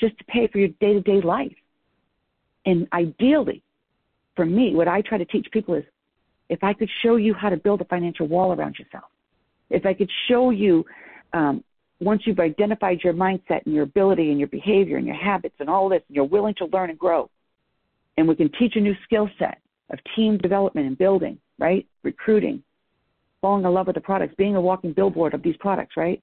just 0.00 0.16
to 0.18 0.24
pay 0.24 0.48
for 0.48 0.58
your 0.58 0.68
day 0.80 0.94
to 0.94 1.00
day 1.00 1.20
life. 1.20 1.54
And 2.64 2.88
ideally, 2.92 3.62
for 4.38 4.46
me, 4.46 4.72
what 4.72 4.86
I 4.86 5.00
try 5.00 5.18
to 5.18 5.24
teach 5.24 5.48
people 5.52 5.74
is 5.74 5.82
if 6.48 6.62
I 6.62 6.72
could 6.72 6.88
show 7.02 7.16
you 7.16 7.34
how 7.34 7.50
to 7.50 7.56
build 7.56 7.80
a 7.80 7.84
financial 7.86 8.28
wall 8.28 8.52
around 8.52 8.76
yourself, 8.78 9.10
if 9.68 9.84
I 9.84 9.92
could 9.92 10.08
show 10.28 10.50
you, 10.50 10.84
um, 11.32 11.64
once 12.00 12.22
you've 12.24 12.38
identified 12.38 13.00
your 13.02 13.14
mindset 13.14 13.66
and 13.66 13.74
your 13.74 13.82
ability 13.82 14.30
and 14.30 14.38
your 14.38 14.46
behavior 14.46 14.96
and 14.96 15.04
your 15.04 15.16
habits 15.16 15.56
and 15.58 15.68
all 15.68 15.88
this, 15.88 16.02
and 16.06 16.14
you're 16.14 16.24
willing 16.24 16.54
to 16.58 16.66
learn 16.66 16.88
and 16.88 16.98
grow, 17.00 17.28
and 18.16 18.28
we 18.28 18.36
can 18.36 18.48
teach 18.60 18.76
a 18.76 18.80
new 18.80 18.94
skill 19.02 19.28
set 19.40 19.58
of 19.90 19.98
team 20.14 20.38
development 20.38 20.86
and 20.86 20.96
building, 20.96 21.36
right? 21.58 21.84
Recruiting, 22.04 22.62
falling 23.40 23.64
in 23.64 23.74
love 23.74 23.88
with 23.88 23.96
the 23.96 24.00
products, 24.00 24.36
being 24.38 24.54
a 24.54 24.60
walking 24.60 24.92
billboard 24.92 25.34
of 25.34 25.42
these 25.42 25.56
products, 25.56 25.96
right? 25.96 26.22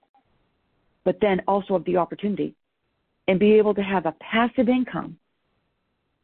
But 1.03 1.17
then 1.19 1.41
also 1.49 1.75
of 1.75 1.83
the 1.83 1.97
opportunity 1.97 2.55
and 3.27 3.37
be 3.41 3.55
able 3.55 3.73
to 3.73 3.83
have 3.83 4.05
a 4.05 4.15
passive 4.21 4.69
income 4.69 5.17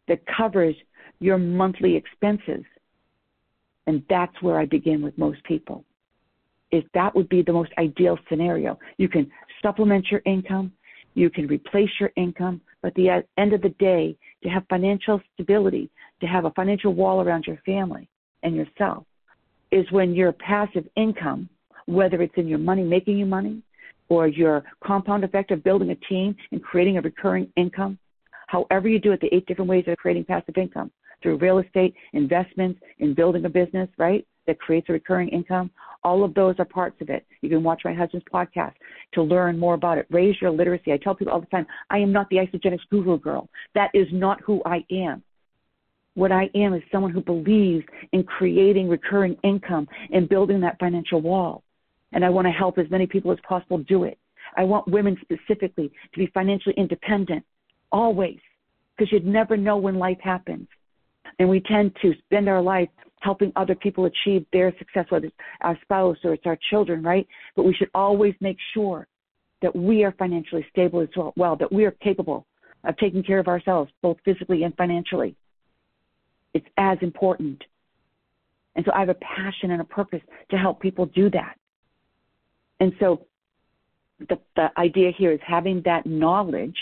that 0.07 0.21
covers 0.25 0.75
your 1.21 1.37
monthly 1.37 1.95
expenses. 1.95 2.65
And 3.87 4.03
that's 4.09 4.33
where 4.41 4.59
I 4.59 4.65
begin 4.65 5.01
with 5.01 5.17
most 5.17 5.41
people. 5.45 5.85
Is 6.71 6.83
that 6.93 7.15
would 7.15 7.29
be 7.29 7.41
the 7.41 7.53
most 7.53 7.71
ideal 7.77 8.17
scenario. 8.27 8.77
You 8.97 9.07
can 9.07 9.29
supplement 9.61 10.07
your 10.09 10.21
income, 10.25 10.73
you 11.13 11.29
can 11.29 11.47
replace 11.47 11.89
your 11.99 12.11
income, 12.15 12.59
but 12.81 12.89
at 12.89 12.95
the 12.95 13.23
end 13.37 13.53
of 13.53 13.61
the 13.61 13.69
day, 13.69 14.17
to 14.43 14.49
have 14.49 14.63
financial 14.69 15.21
stability, 15.33 15.89
to 16.21 16.27
have 16.27 16.45
a 16.45 16.51
financial 16.51 16.93
wall 16.93 17.21
around 17.21 17.45
your 17.45 17.57
family 17.65 18.09
and 18.43 18.55
yourself, 18.55 19.05
is 19.71 19.85
when 19.91 20.15
your 20.15 20.31
passive 20.31 20.87
income, 20.95 21.47
whether 21.85 22.21
it's 22.21 22.33
in 22.37 22.47
your 22.47 22.59
money 22.59 22.83
making 22.83 23.17
you 23.17 23.25
money 23.25 23.61
or 24.09 24.27
your 24.27 24.63
compound 24.83 25.23
effect 25.23 25.51
of 25.51 25.63
building 25.63 25.91
a 25.91 25.95
team 25.95 26.35
and 26.51 26.63
creating 26.63 26.97
a 26.97 27.01
recurring 27.01 27.51
income, 27.57 27.99
however 28.47 28.87
you 28.87 28.99
do 28.99 29.11
it, 29.11 29.21
the 29.21 29.33
eight 29.33 29.45
different 29.45 29.69
ways 29.69 29.83
of 29.87 29.97
creating 29.97 30.23
passive 30.23 30.57
income, 30.57 30.91
through 31.21 31.37
real 31.37 31.59
estate, 31.59 31.93
investments, 32.13 32.79
in 32.99 33.13
building 33.13 33.45
a 33.45 33.49
business, 33.49 33.89
right? 33.97 34.25
That 34.47 34.59
creates 34.59 34.89
a 34.89 34.93
recurring 34.93 35.29
income. 35.29 35.71
All 36.03 36.23
of 36.23 36.33
those 36.33 36.55
are 36.57 36.65
parts 36.65 36.99
of 37.01 37.09
it. 37.09 37.25
You 37.41 37.49
can 37.49 37.63
watch 37.63 37.83
my 37.85 37.93
husband's 37.93 38.25
podcast 38.33 38.73
to 39.13 39.21
learn 39.21 39.59
more 39.59 39.75
about 39.75 39.99
it. 39.99 40.07
Raise 40.09 40.35
your 40.41 40.49
literacy. 40.49 40.91
I 40.91 40.97
tell 40.97 41.13
people 41.13 41.33
all 41.33 41.41
the 41.41 41.45
time, 41.47 41.67
I 41.89 41.99
am 41.99 42.11
not 42.11 42.27
the 42.29 42.37
Isagenix 42.37 42.79
guru 42.89 43.19
girl. 43.19 43.49
That 43.75 43.91
is 43.93 44.07
not 44.11 44.41
who 44.41 44.61
I 44.65 44.83
am. 44.89 45.21
What 46.15 46.31
I 46.31 46.49
am 46.55 46.73
is 46.73 46.81
someone 46.91 47.11
who 47.11 47.21
believes 47.21 47.85
in 48.11 48.23
creating 48.23 48.89
recurring 48.89 49.37
income 49.43 49.87
and 50.11 50.27
building 50.27 50.59
that 50.61 50.79
financial 50.79 51.21
wall. 51.21 51.63
And 52.13 52.25
I 52.25 52.29
want 52.29 52.47
to 52.47 52.51
help 52.51 52.77
as 52.77 52.89
many 52.89 53.07
people 53.07 53.31
as 53.31 53.37
possible 53.47 53.77
do 53.77 54.03
it. 54.03 54.17
I 54.57 54.63
want 54.63 54.87
women 54.87 55.15
specifically 55.21 55.89
to 56.13 56.19
be 56.19 56.27
financially 56.33 56.75
independent, 56.77 57.45
always, 57.91 58.39
because 58.97 59.11
you'd 59.11 59.25
never 59.25 59.55
know 59.55 59.77
when 59.77 59.95
life 59.95 60.19
happens. 60.21 60.67
And 61.39 61.49
we 61.49 61.59
tend 61.61 61.95
to 62.01 62.13
spend 62.25 62.47
our 62.49 62.61
life 62.61 62.89
helping 63.21 63.51
other 63.55 63.75
people 63.75 64.05
achieve 64.05 64.45
their 64.51 64.75
success, 64.77 65.05
whether 65.09 65.27
it's 65.27 65.35
our 65.61 65.77
spouse 65.83 66.17
or 66.23 66.33
it's 66.33 66.45
our 66.45 66.57
children, 66.69 67.03
right? 67.03 67.27
But 67.55 67.63
we 67.63 67.73
should 67.73 67.89
always 67.93 68.33
make 68.41 68.57
sure 68.73 69.07
that 69.61 69.75
we 69.75 70.03
are 70.03 70.11
financially 70.13 70.65
stable 70.71 71.01
as 71.01 71.09
well, 71.35 71.55
that 71.55 71.71
we 71.71 71.85
are 71.85 71.91
capable 71.91 72.45
of 72.83 72.97
taking 72.97 73.23
care 73.23 73.39
of 73.39 73.47
ourselves, 73.47 73.91
both 74.01 74.17
physically 74.25 74.63
and 74.63 74.75
financially. 74.75 75.35
It's 76.53 76.65
as 76.77 76.97
important. 77.01 77.63
And 78.75 78.83
so 78.85 78.91
I 78.93 78.99
have 78.99 79.09
a 79.09 79.15
passion 79.15 79.71
and 79.71 79.81
a 79.81 79.85
purpose 79.85 80.21
to 80.49 80.57
help 80.57 80.79
people 80.79 81.05
do 81.05 81.29
that. 81.29 81.57
And 82.79 82.93
so 82.99 83.27
the, 84.29 84.39
the 84.55 84.69
idea 84.77 85.11
here 85.15 85.31
is 85.31 85.39
having 85.45 85.81
that 85.85 86.05
knowledge. 86.05 86.77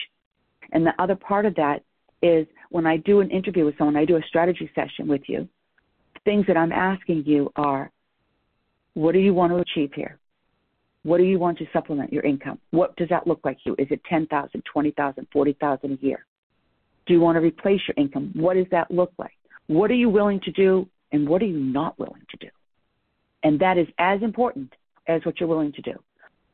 And 0.72 0.86
the 0.86 0.94
other 1.00 1.16
part 1.16 1.46
of 1.46 1.56
that 1.56 1.84
is 2.22 2.48
when 2.70 2.86
I 2.86 2.98
do 2.98 3.20
an 3.20 3.30
interview 3.32 3.66
with 3.66 3.78
someone, 3.78 3.96
I 3.96 4.06
do 4.06 4.18
a 4.18 4.22
strategy 4.28 4.70
session 4.76 5.08
with 5.08 5.22
you. 5.28 5.48
Things 6.26 6.46
that 6.48 6.58
I'm 6.58 6.72
asking 6.72 7.24
you 7.26 7.52
are, 7.56 7.92
what 8.94 9.14
do 9.14 9.20
you 9.20 9.34
want 9.34 9.52
to 9.52 9.58
achieve 9.58 9.92
here? 9.94 10.20
What 11.04 11.18
do 11.18 11.24
you 11.24 11.40
want 11.40 11.58
to 11.60 11.66
supplement 11.72 12.12
your 12.12 12.24
income? 12.24 12.60
What 12.72 12.96
does 12.98 13.10
that 13.10 13.26
look 13.26 13.40
like 13.44 13.58
you? 13.66 13.76
Is 13.80 13.88
it 13.90 14.02
10,000, 14.10 14.64
20,000, 14.72 15.28
40,000 15.32 15.92
a 15.92 16.06
year? 16.06 16.26
Do 17.06 17.14
you 17.14 17.22
want 17.22 17.38
to 17.38 17.42
replace 17.42 17.82
your 17.88 17.96
income? 17.98 18.32
What 18.36 18.56
does 18.56 18.68
that 18.72 18.92
look 18.92 19.14
like? 19.18 19.34
What 19.68 19.90
are 19.90 19.96
you 19.96 20.10
willing 20.10 20.42
to 20.42 20.52
do 20.52 20.88
and 21.12 21.28
what 21.28 21.42
are 21.42 21.46
you 21.46 21.60
not 21.60 21.98
willing 21.98 22.26
to 22.30 22.38
do? 22.38 22.50
And 23.44 23.60
that 23.62 23.78
is 23.78 23.88
as 23.98 24.22
important 24.22 24.74
as 25.08 25.22
what 25.26 25.40
you're 25.40 25.50
willing 25.50 25.72
to 25.74 25.82
do. 25.82 25.94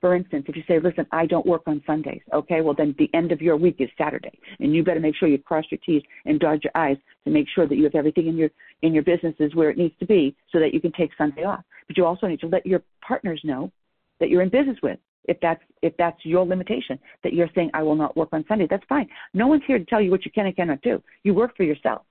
For 0.02 0.16
instance, 0.16 0.46
if 0.48 0.56
you 0.56 0.64
say, 0.68 0.80
listen, 0.80 1.06
I 1.12 1.26
don't 1.26 1.46
work 1.46 1.64
on 1.68 1.82
Sundays, 1.88 2.22
okay, 2.34 2.62
well, 2.62 2.76
then 2.78 2.94
the 3.00 3.10
end 3.14 3.32
of 3.32 3.42
your 3.42 3.58
week 3.58 3.78
is 3.80 3.90
Saturday. 3.98 4.38
And 4.60 4.76
you 4.76 4.84
better 4.84 5.00
make 5.00 5.16
sure 5.16 5.28
you 5.28 5.38
cross 5.38 5.66
your 5.72 5.80
T's 5.86 6.04
and 6.26 6.40
dodge 6.40 6.62
your 6.64 6.72
I's 6.76 6.98
to 7.24 7.32
make 7.32 7.48
sure 7.54 7.68
that 7.68 7.76
you 7.76 7.84
have 7.86 7.96
everything 7.96 8.28
in 8.28 8.38
your, 8.38 8.50
in 8.82 8.94
your 8.94 9.04
businesses 9.04 9.56
where 9.56 9.70
it 9.70 9.78
needs 9.78 9.96
to 10.00 10.06
be 10.06 10.36
so 10.52 10.60
that 10.60 10.74
you 10.74 10.80
can 10.80 10.92
take 10.92 11.12
Sunday 11.18 11.44
off. 11.44 11.64
But 11.88 11.98
you 11.98 12.06
also 12.06 12.28
need 12.28 12.40
to 12.42 12.48
let 12.48 12.66
your 12.66 12.82
partners 13.02 13.42
know 13.44 13.72
that 14.20 14.30
you're 14.30 14.42
in 14.42 14.50
business 14.50 14.78
with. 14.84 15.00
If 15.28 15.38
that's 15.42 15.62
if 15.82 15.98
that's 15.98 16.24
your 16.24 16.46
limitation, 16.46 17.00
that 17.24 17.34
you're 17.34 17.50
saying 17.56 17.72
I 17.74 17.82
will 17.82 17.96
not 17.96 18.16
work 18.16 18.30
on 18.32 18.46
Sunday, 18.48 18.68
that's 18.70 18.84
fine. 18.88 19.08
No 19.34 19.48
one's 19.48 19.64
here 19.66 19.80
to 19.80 19.86
tell 19.86 20.02
you 20.02 20.12
what 20.12 20.24
you 20.24 20.32
can 20.32 20.46
and 20.46 20.56
cannot 20.56 20.82
do. 20.82 21.02
You 21.24 21.34
work 21.34 21.58
for 21.58 21.64
yourself. 21.64 22.04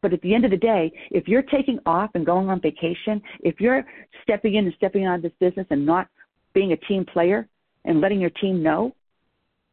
But 0.00 0.12
at 0.12 0.20
the 0.20 0.34
end 0.34 0.44
of 0.44 0.50
the 0.50 0.56
day, 0.58 0.92
if 1.10 1.28
you're 1.28 1.42
taking 1.42 1.78
off 1.86 2.10
and 2.14 2.26
going 2.26 2.50
on 2.50 2.60
vacation, 2.60 3.22
if 3.40 3.58
you're 3.58 3.84
stepping 4.22 4.56
in 4.56 4.66
and 4.66 4.74
stepping 4.76 5.06
out 5.06 5.16
of 5.16 5.22
this 5.22 5.32
business 5.40 5.66
and 5.70 5.84
not 5.86 6.08
being 6.54 6.72
a 6.72 6.76
team 6.76 7.04
player 7.04 7.48
and 7.84 8.00
letting 8.00 8.20
your 8.20 8.30
team 8.30 8.62
know 8.62 8.94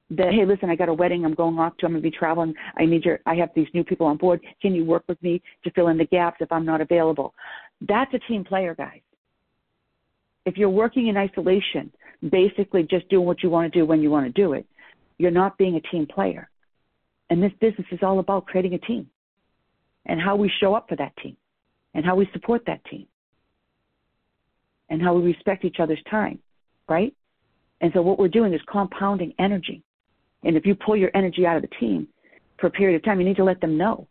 that 0.09 0.33
hey 0.33 0.45
listen 0.45 0.69
i 0.69 0.75
got 0.75 0.89
a 0.89 0.93
wedding 0.93 1.23
i'm 1.23 1.33
going 1.33 1.57
off 1.57 1.75
to 1.77 1.85
i'm 1.85 1.93
going 1.93 2.03
to 2.03 2.09
be 2.09 2.15
traveling 2.15 2.53
i 2.77 2.85
need 2.85 3.05
your 3.05 3.19
i 3.25 3.33
have 3.33 3.49
these 3.55 3.67
new 3.73 3.83
people 3.83 4.05
on 4.05 4.17
board 4.17 4.41
can 4.61 4.75
you 4.75 4.83
work 4.83 5.03
with 5.07 5.21
me 5.23 5.41
to 5.63 5.71
fill 5.71 5.87
in 5.87 5.97
the 5.97 6.05
gaps 6.05 6.37
if 6.41 6.51
i'm 6.51 6.65
not 6.65 6.81
available? 6.81 7.33
That's 7.87 8.13
a 8.13 8.19
team 8.19 8.43
player 8.43 8.75
guys. 8.75 8.99
If 10.45 10.57
you're 10.57 10.69
working 10.69 11.07
in 11.07 11.17
isolation 11.17 11.91
basically 12.29 12.83
just 12.83 13.09
doing 13.09 13.25
what 13.25 13.41
you 13.41 13.49
want 13.49 13.71
to 13.71 13.79
do 13.79 13.85
when 13.85 14.01
you 14.01 14.11
want 14.11 14.25
to 14.25 14.31
do 14.31 14.53
it 14.53 14.65
you're 15.21 15.31
not 15.31 15.57
being 15.57 15.75
a 15.75 15.81
team 15.91 16.07
player. 16.07 16.49
And 17.29 17.41
this 17.41 17.51
business 17.61 17.87
is 17.91 17.99
all 18.01 18.19
about 18.19 18.47
creating 18.47 18.73
a 18.73 18.79
team 18.79 19.07
and 20.07 20.19
how 20.19 20.35
we 20.35 20.51
show 20.59 20.73
up 20.73 20.89
for 20.89 20.95
that 20.95 21.15
team 21.17 21.37
and 21.93 22.03
how 22.03 22.15
we 22.15 22.27
support 22.33 22.63
that 22.65 22.83
team 22.85 23.05
and 24.89 25.01
how 25.01 25.13
we 25.13 25.21
respect 25.21 25.63
each 25.63 25.77
other's 25.79 26.01
time 26.09 26.39
right? 26.91 27.15
And 27.79 27.91
so 27.93 28.01
what 28.01 28.19
we're 28.19 28.27
doing 28.27 28.53
is 28.53 28.61
compounding 28.71 29.33
energy. 29.39 29.81
And 30.43 30.55
if 30.57 30.65
you 30.65 30.75
pull 30.75 30.95
your 30.95 31.09
energy 31.15 31.45
out 31.47 31.55
of 31.55 31.63
the 31.63 31.75
team 31.79 32.07
for 32.59 32.67
a 32.67 32.71
period 32.71 32.97
of 32.97 33.03
time, 33.03 33.19
you 33.19 33.25
need 33.25 33.37
to 33.37 33.43
let 33.43 33.61
them 33.61 33.77
know. 33.77 34.07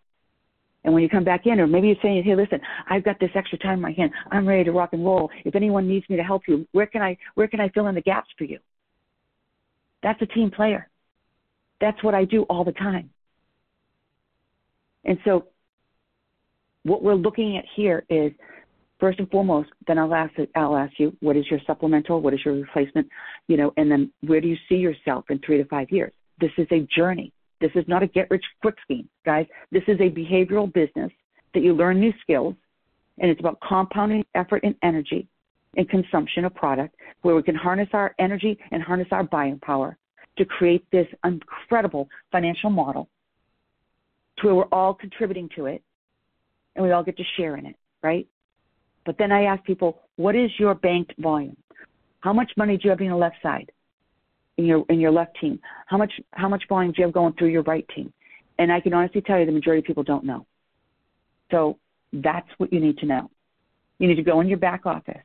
And 0.83 0.95
when 0.95 1.03
you 1.03 1.11
come 1.11 1.25
back 1.25 1.47
in, 1.47 1.61
or 1.61 1.67
maybe 1.67 1.89
you're 1.89 1.97
saying, 2.01 2.25
"Hey, 2.25 2.35
listen, 2.35 2.61
I've 2.89 3.05
got 3.05 3.21
this 3.21 3.31
extra 3.35 3.59
time 3.59 3.75
in 3.75 3.81
my 3.83 3.93
hand. 3.93 4.13
I'm 4.31 4.49
ready 4.49 4.65
to 4.65 4.73
rock 4.73 4.95
and 4.95 5.05
roll. 5.05 5.31
If 5.45 5.55
anyone 5.55 5.87
needs 5.87 6.09
me 6.09 6.17
to 6.17 6.23
help 6.23 6.49
you, 6.49 6.67
where 6.73 6.87
can 6.87 7.03
I 7.03 7.19
where 7.35 7.49
can 7.49 7.61
I 7.61 7.69
fill 7.69 7.89
in 7.89 7.95
the 7.95 8.01
gaps 8.01 8.31
for 8.39 8.45
you?" 8.45 8.59
That's 10.03 10.21
a 10.23 10.27
team 10.27 10.51
player. 10.51 10.89
That's 11.81 12.03
what 12.03 12.15
I 12.15 12.25
do 12.25 12.45
all 12.45 12.65
the 12.65 12.73
time. 12.73 13.11
And 15.05 15.19
so, 15.27 15.49
what 16.85 17.03
we're 17.03 17.15
looking 17.15 17.59
at 17.59 17.67
here 17.77 18.05
is 18.09 18.33
first 19.01 19.19
and 19.19 19.31
foremost, 19.31 19.71
then 19.87 19.99
I'll 19.99 20.15
ask 20.15 20.33
I'll 20.55 20.77
ask 20.77 20.93
you 20.99 21.17
what 21.21 21.37
is 21.37 21.51
your 21.51 21.61
supplemental, 21.67 22.21
what 22.21 22.35
is 22.35 22.41
your 22.45 22.55
replacement, 22.55 23.09
you 23.49 23.57
know, 23.57 23.73
and 23.77 23.91
then 23.91 24.13
where 24.21 24.41
do 24.41 24.49
you 24.49 24.57
see 24.69 24.77
yourself 24.77 25.25
in 25.31 25.41
three 25.41 25.59
to 25.59 25.65
five 25.65 25.91
years? 25.91 26.13
This 26.41 26.53
is 26.59 26.67
a 26.71 26.87
journey. 26.95 27.33
This 27.61 27.71
is 27.75 27.85
not 27.89 28.03
a 28.03 28.07
get 28.07 28.31
rich 28.31 28.45
quick 28.63 28.77
scheme, 28.83 29.09
guys. 29.25 29.47
This 29.71 29.83
is 29.89 29.99
a 30.01 30.11
behavioral 30.11 30.73
business 30.73 31.11
that 31.55 31.63
you 31.63 31.75
learn 31.75 32.01
new 32.01 32.13
skills, 32.23 32.55
and 33.19 33.31
it's 33.31 33.41
about 33.41 33.59
compounding 33.61 34.25
effort 34.35 34.63
and 34.65 34.75
energy 34.83 35.29
and 35.77 35.89
consumption 35.89 36.45
of 36.45 36.55
product 36.55 36.95
where 37.23 37.35
we 37.35 37.43
can 37.43 37.55
harness 37.55 37.89
our 37.93 38.15
energy 38.19 38.59
and 38.71 38.83
harness 38.83 39.09
our 39.11 39.25
buying 39.25 39.59
power 39.61 39.97
to 40.39 40.45
create 40.45 40.85
this 40.91 41.07
incredible 41.25 42.09
financial 42.33 42.71
model 42.71 43.09
to 44.39 44.47
where 44.47 44.55
we're 44.55 44.65
all 44.73 44.95
contributing 44.95 45.49
to 45.55 45.67
it 45.67 45.83
and 46.75 46.85
we 46.85 46.93
all 46.93 47.03
get 47.03 47.17
to 47.17 47.25
share 47.37 47.57
in 47.57 47.67
it, 47.67 47.77
right? 48.03 48.27
But 49.11 49.19
then 49.19 49.33
I 49.33 49.43
ask 49.43 49.65
people, 49.65 49.99
what 50.15 50.37
is 50.37 50.53
your 50.57 50.73
banked 50.73 51.15
volume? 51.19 51.57
How 52.21 52.33
much 52.33 52.53
money 52.57 52.77
do 52.77 52.83
you 52.85 52.91
have 52.91 53.01
in 53.01 53.07
your 53.07 53.17
left 53.17 53.39
side, 53.43 53.73
in 54.57 54.67
your 54.67 54.85
in 54.89 55.01
your 55.01 55.11
left 55.11 55.37
team? 55.41 55.59
How 55.87 55.99
much 55.99 56.13
how 56.31 56.49
much 56.49 56.63
volume 56.69 56.93
do 56.93 57.01
you 57.01 57.07
have 57.07 57.13
going 57.13 57.33
through 57.33 57.49
your 57.49 57.65
right 57.65 57.85
team? 57.93 58.13
And 58.61 58.71
I 58.71 58.79
can 58.79 58.95
honestly 58.95 59.21
tell 59.21 59.41
you, 59.41 59.47
the 59.47 59.51
majority 59.51 59.81
of 59.81 59.85
people 59.85 60.05
don't 60.05 60.25
know. 60.25 60.47
So 61.51 61.77
that's 62.13 62.47
what 62.59 62.73
you 62.73 62.79
need 62.79 62.99
to 62.99 63.07
know. 63.07 63.29
You 63.99 64.07
need 64.07 64.15
to 64.15 64.23
go 64.23 64.41
in 64.43 64.47
your 64.47 64.59
back 64.59 64.87
office, 64.87 65.25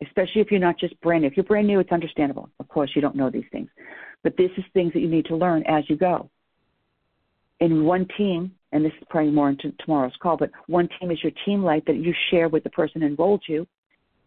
especially 0.00 0.40
if 0.40 0.52
you're 0.52 0.60
not 0.60 0.78
just 0.78 0.94
brand 1.00 1.22
new. 1.22 1.26
If 1.26 1.36
you're 1.36 1.42
brand 1.42 1.66
new, 1.66 1.80
it's 1.80 1.90
understandable. 1.90 2.50
Of 2.60 2.68
course, 2.68 2.92
you 2.94 3.02
don't 3.02 3.16
know 3.16 3.30
these 3.30 3.48
things, 3.50 3.68
but 4.22 4.36
this 4.36 4.52
is 4.56 4.62
things 4.74 4.92
that 4.92 5.00
you 5.00 5.08
need 5.08 5.24
to 5.24 5.34
learn 5.34 5.64
as 5.66 5.82
you 5.90 5.96
go. 5.96 6.30
In 7.58 7.82
one 7.82 8.06
team, 8.16 8.54
and 8.74 8.84
this 8.84 8.92
is 9.00 9.06
probably 9.08 9.30
more 9.30 9.48
into 9.48 9.72
tomorrow's 9.78 10.12
call, 10.20 10.36
but 10.36 10.50
one 10.66 10.88
team 10.98 11.12
is 11.12 11.22
your 11.22 11.32
team 11.46 11.62
life 11.62 11.84
that 11.86 11.96
you 11.96 12.12
share 12.30 12.48
with 12.48 12.64
the 12.64 12.70
person 12.70 13.04
enrolled 13.04 13.44
you, 13.48 13.66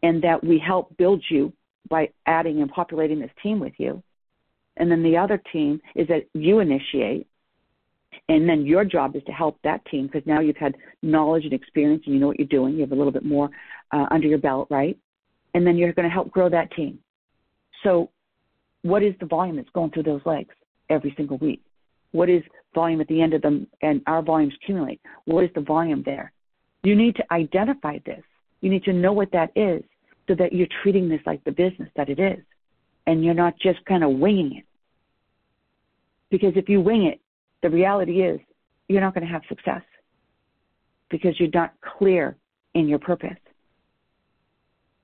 and 0.02 0.24
that 0.24 0.42
we 0.42 0.58
help 0.58 0.96
build 0.98 1.22
you 1.30 1.52
by 1.90 2.10
adding 2.26 2.62
and 2.62 2.72
populating 2.72 3.20
this 3.20 3.30
team 3.44 3.60
with 3.60 3.74
you. 3.78 4.02
And 4.78 4.90
then 4.90 5.04
the 5.04 5.18
other 5.18 5.42
team 5.52 5.82
is 5.96 6.08
that 6.08 6.28
you 6.34 6.60
initiate, 6.60 7.28
and 8.30 8.48
then 8.48 8.66
your 8.66 8.86
job 8.86 9.18
is 9.18 9.24
to 9.26 9.34
help 9.34 9.60
that 9.66 9.86
team 9.88 10.08
because 10.08 10.26
now 10.26 10.40
you've 10.40 10.58
had 10.58 10.76
knowledge 11.02 11.44
and 11.44 11.54
experience 11.54 12.04
and 12.06 12.16
you 12.16 12.22
know 12.22 12.28
what 12.28 12.40
you're 12.40 12.48
doing. 12.48 12.76
You 12.76 12.82
have 12.82 12.94
a 12.94 12.96
little 12.96 13.12
bit 13.12 13.26
more 13.26 13.50
uh, 13.92 14.06
under 14.12 14.28
your 14.28 14.38
belt, 14.38 14.70
right? 14.72 14.98
And 15.56 15.68
then 15.68 15.76
you're 15.78 15.92
going 15.92 16.08
to 16.08 16.14
help 16.14 16.32
grow 16.32 16.50
that 16.50 16.72
team. 16.72 17.00
So, 17.84 18.12
what 18.84 19.04
is 19.04 19.14
the 19.20 19.26
volume 19.26 19.58
that's 19.58 19.70
going 19.74 19.92
through 19.92 20.04
those 20.04 20.22
legs 20.26 20.56
every 20.90 21.14
single 21.18 21.38
week? 21.38 21.62
What 22.12 22.30
is 22.30 22.44
volume 22.74 23.02
at 23.02 23.08
the 23.08 23.22
end 23.22 23.34
of 23.34 23.42
them 23.42 23.68
and 23.82 24.02
our 24.08 24.22
volumes 24.22 24.54
accumulate? 24.62 25.02
What 25.26 25.44
is 25.44 25.50
the 25.56 25.62
volume 25.62 26.04
there? 26.06 26.32
You 26.84 26.96
need 26.96 27.16
to 27.16 27.24
identify 27.32 28.00
this. 28.06 28.24
You 28.62 28.70
need 28.70 28.84
to 28.84 28.94
know 28.94 29.14
what 29.14 29.32
that 29.32 29.52
is 29.56 29.84
so 30.28 30.36
that 30.36 30.54
you're 30.54 30.68
treating 30.84 31.10
this 31.10 31.22
like 31.26 31.44
the 31.44 31.52
business 31.52 31.90
that 31.96 32.10
it 32.10 32.20
is 32.20 32.44
and 33.06 33.24
you're 33.24 33.34
not 33.34 33.58
just 33.60 33.84
kind 33.86 34.04
of 34.04 34.12
winging 34.12 34.58
it. 34.58 34.66
Because 36.30 36.54
if 36.56 36.68
you 36.68 36.82
wing 36.82 37.06
it, 37.06 37.22
the 37.64 37.70
reality 37.70 38.22
is 38.22 38.40
you're 38.88 39.02
not 39.02 39.14
going 39.14 39.26
to 39.26 39.32
have 39.32 39.42
success 39.48 39.82
because 41.10 41.40
you're 41.40 41.50
not 41.54 41.74
clear 41.98 42.36
in 42.74 42.88
your 42.88 43.00
purpose. 43.00 43.38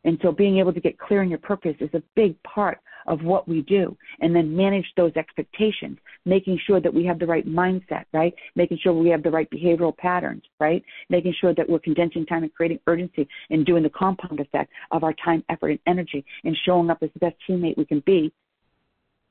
And 0.04 0.20
so 0.22 0.32
being 0.32 0.58
able 0.58 0.74
to 0.74 0.82
get 0.82 1.00
clear 1.00 1.24
in 1.24 1.30
your 1.30 1.40
purpose 1.40 1.76
is 1.80 1.90
a 1.94 2.04
big 2.16 2.42
part 2.44 2.80
of 3.08 3.22
what 3.24 3.48
we 3.48 3.62
do 3.62 3.98
and 4.22 4.36
then 4.36 4.56
manage 4.56 4.86
those 4.96 5.12
expectations, 5.16 5.98
making 6.26 6.60
sure 6.66 6.80
that 6.80 6.94
we 6.94 7.06
have 7.06 7.20
the 7.20 7.26
right 7.26 7.48
mindset, 7.48 8.06
right? 8.14 8.34
Making 8.56 8.80
sure 8.82 8.94
we 8.94 9.10
have 9.10 9.24
the 9.24 9.32
right 9.32 9.50
behavioral 9.50 9.96
patterns, 9.96 10.44
right? 10.60 10.84
Making 11.10 11.34
sure 11.40 11.54
that 11.54 11.70
we're 11.70 11.80
condensing 11.80 12.26
time 12.26 12.44
and 12.44 12.54
creating 12.54 12.80
urgency 12.88 13.28
and 13.50 13.66
doing 13.66 13.84
the 13.84 13.90
compound 13.90 14.40
effect 14.40 14.72
of 14.92 15.04
our 15.04 15.14
time, 15.14 15.44
effort, 15.50 15.72
and 15.72 15.80
energy 15.88 16.26
and 16.44 16.56
showing 16.66 16.90
up 16.90 17.00
as 17.02 17.10
the 17.14 17.20
best 17.20 17.36
teammate 17.48 17.78
we 17.78 17.86
can 17.86 18.02
be 18.06 18.32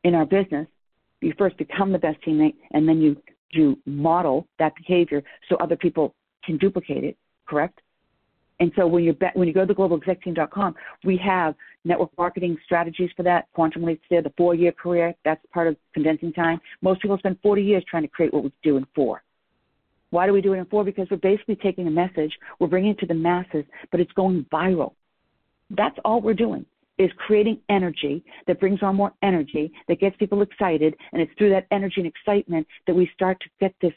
in 0.05 0.15
our 0.15 0.27
business. 0.27 0.67
You 1.21 1.33
first 1.39 1.57
become 1.57 1.93
the 1.93 1.99
best 1.99 2.21
teammate 2.27 2.57
and 2.73 2.89
then 2.89 3.01
you, 3.01 3.17
you 3.51 3.79
model 3.87 4.47
that 4.59 4.75
behavior 4.77 5.23
so 5.49 5.57
other 5.57 5.77
people 5.77 6.15
can 6.45 6.59
duplicate 6.59 7.05
it, 7.05 7.17
correct? 7.47 7.81
And 8.63 8.71
so 8.77 8.87
when 8.87 9.03
you 9.03 9.17
when 9.35 9.49
you 9.49 9.55
go 9.55 9.67
to 9.67 9.75
globalexecteam.com, 9.75 10.77
we 11.03 11.17
have 11.17 11.57
network 11.85 12.17
marketing 12.17 12.57
strategies 12.65 13.11
for 13.17 13.25
that. 13.25 13.49
Quantum 13.55 13.83
Leaps 13.83 14.05
there, 14.09 14.23
the 14.23 14.33
four-year 14.37 14.71
career. 14.71 15.13
That's 15.25 15.45
part 15.53 15.67
of 15.67 15.77
condensing 15.95 16.33
time. 16.33 16.61
Most 16.81 17.03
people 17.03 17.19
spend 17.19 17.39
40 17.43 17.61
years 17.61 17.83
trying 17.91 18.05
to 18.05 18.09
create 18.09 18.33
what 18.33 18.45
we 18.45 18.53
do 18.63 18.77
in 18.77 18.87
four. 18.95 19.25
Why 20.11 20.29
do 20.29 20.33
we 20.33 20.41
do 20.41 20.53
it 20.53 20.59
in 20.59 20.67
four? 20.67 20.85
Because 20.85 21.09
we're 21.11 21.17
basically 21.17 21.57
taking 21.57 21.89
a 21.89 21.91
message, 21.91 22.33
we're 22.61 22.69
bringing 22.69 22.93
it 22.93 23.01
to 23.01 23.07
the 23.07 23.15
masses, 23.15 23.65
but 23.91 23.99
it's 23.99 24.13
going 24.13 24.47
viral. 24.53 24.93
That's 25.71 25.99
all 26.05 26.21
we're 26.21 26.33
doing 26.33 26.65
is 26.99 27.11
creating 27.17 27.59
energy 27.69 28.23
that 28.47 28.61
brings 28.61 28.81
on 28.81 28.95
more 28.95 29.13
energy, 29.25 29.73
that 29.89 29.99
gets 29.99 30.17
people 30.19 30.41
excited, 30.43 30.95
and 31.13 31.21
it's 31.21 31.33
through 31.37 31.51
that 31.51 31.67
energy 31.73 31.97
and 31.97 32.07
excitement 32.07 32.65
that 32.87 32.95
we 32.95 33.11
start 33.13 33.41
to 33.41 33.49
get 33.59 33.75
this 33.83 33.95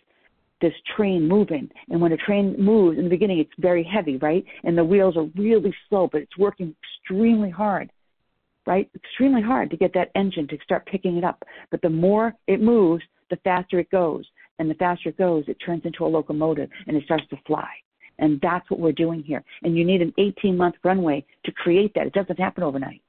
this 0.61 0.73
train 0.95 1.27
moving. 1.27 1.69
And 1.89 1.99
when 2.01 2.11
a 2.11 2.17
train 2.17 2.55
moves 2.57 2.97
in 2.97 3.03
the 3.03 3.09
beginning, 3.09 3.39
it's 3.39 3.51
very 3.59 3.83
heavy, 3.83 4.17
right? 4.17 4.43
And 4.63 4.77
the 4.77 4.83
wheels 4.83 5.17
are 5.17 5.29
really 5.35 5.73
slow, 5.89 6.07
but 6.11 6.21
it's 6.21 6.37
working 6.37 6.75
extremely 7.03 7.49
hard, 7.49 7.91
right? 8.65 8.89
Extremely 8.95 9.41
hard 9.41 9.69
to 9.71 9.77
get 9.77 9.93
that 9.93 10.11
engine 10.15 10.47
to 10.47 10.57
start 10.63 10.85
picking 10.85 11.17
it 11.17 11.23
up. 11.23 11.43
But 11.71 11.81
the 11.81 11.89
more 11.89 12.33
it 12.47 12.61
moves, 12.61 13.03
the 13.29 13.37
faster 13.37 13.79
it 13.79 13.91
goes. 13.91 14.25
And 14.59 14.69
the 14.69 14.75
faster 14.75 15.09
it 15.09 15.17
goes, 15.17 15.43
it 15.47 15.57
turns 15.65 15.83
into 15.85 16.05
a 16.05 16.07
locomotive 16.07 16.69
and 16.87 16.95
it 16.95 17.03
starts 17.03 17.27
to 17.29 17.37
fly. 17.45 17.69
And 18.19 18.39
that's 18.41 18.69
what 18.71 18.79
we're 18.79 18.93
doing 18.93 19.21
here. 19.23 19.43
And 19.63 19.77
you 19.77 19.83
need 19.83 20.01
an 20.01 20.13
18 20.17 20.55
month 20.55 20.75
runway 20.83 21.25
to 21.43 21.51
create 21.51 21.93
that. 21.95 22.07
It 22.07 22.13
doesn't 22.13 22.39
happen 22.39 22.63
overnight. 22.63 23.01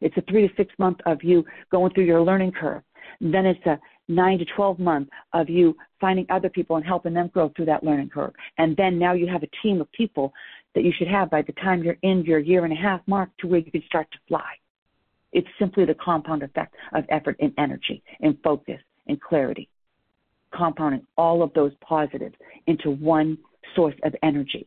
It's 0.00 0.16
a 0.18 0.22
three 0.22 0.46
to 0.46 0.54
six 0.54 0.72
month 0.78 0.98
of 1.06 1.22
you 1.22 1.44
going 1.70 1.94
through 1.94 2.04
your 2.04 2.20
learning 2.20 2.52
curve. 2.52 2.82
Then 3.20 3.46
it's 3.46 3.64
a 3.66 3.78
nine 4.08 4.38
to 4.38 4.44
12 4.56 4.78
months 4.78 5.10
of 5.32 5.48
you 5.48 5.76
finding 6.00 6.26
other 6.30 6.48
people 6.48 6.76
and 6.76 6.84
helping 6.84 7.14
them 7.14 7.28
grow 7.28 7.50
through 7.54 7.66
that 7.66 7.84
learning 7.84 8.10
curve. 8.10 8.32
And 8.58 8.76
then 8.76 8.98
now 8.98 9.14
you 9.14 9.26
have 9.26 9.42
a 9.42 9.48
team 9.62 9.80
of 9.80 9.90
people 9.92 10.32
that 10.74 10.84
you 10.84 10.92
should 10.96 11.08
have 11.08 11.30
by 11.30 11.42
the 11.42 11.52
time 11.52 11.82
you're 11.82 11.96
in 12.02 12.24
your 12.24 12.38
year 12.38 12.64
and 12.64 12.72
a 12.72 12.76
half 12.76 13.00
mark 13.06 13.30
to 13.38 13.46
where 13.46 13.60
you 13.60 13.70
can 13.70 13.82
start 13.86 14.10
to 14.12 14.18
fly. 14.28 14.50
It's 15.32 15.48
simply 15.58 15.84
the 15.84 15.94
compound 15.94 16.42
effect 16.42 16.74
of 16.92 17.04
effort 17.08 17.36
and 17.40 17.52
energy 17.58 18.02
and 18.20 18.36
focus 18.42 18.80
and 19.06 19.20
clarity, 19.20 19.68
compounding 20.56 21.06
all 21.16 21.42
of 21.42 21.52
those 21.54 21.72
positives 21.80 22.36
into 22.66 22.90
one 22.90 23.38
source 23.74 23.96
of 24.04 24.14
energy. 24.22 24.66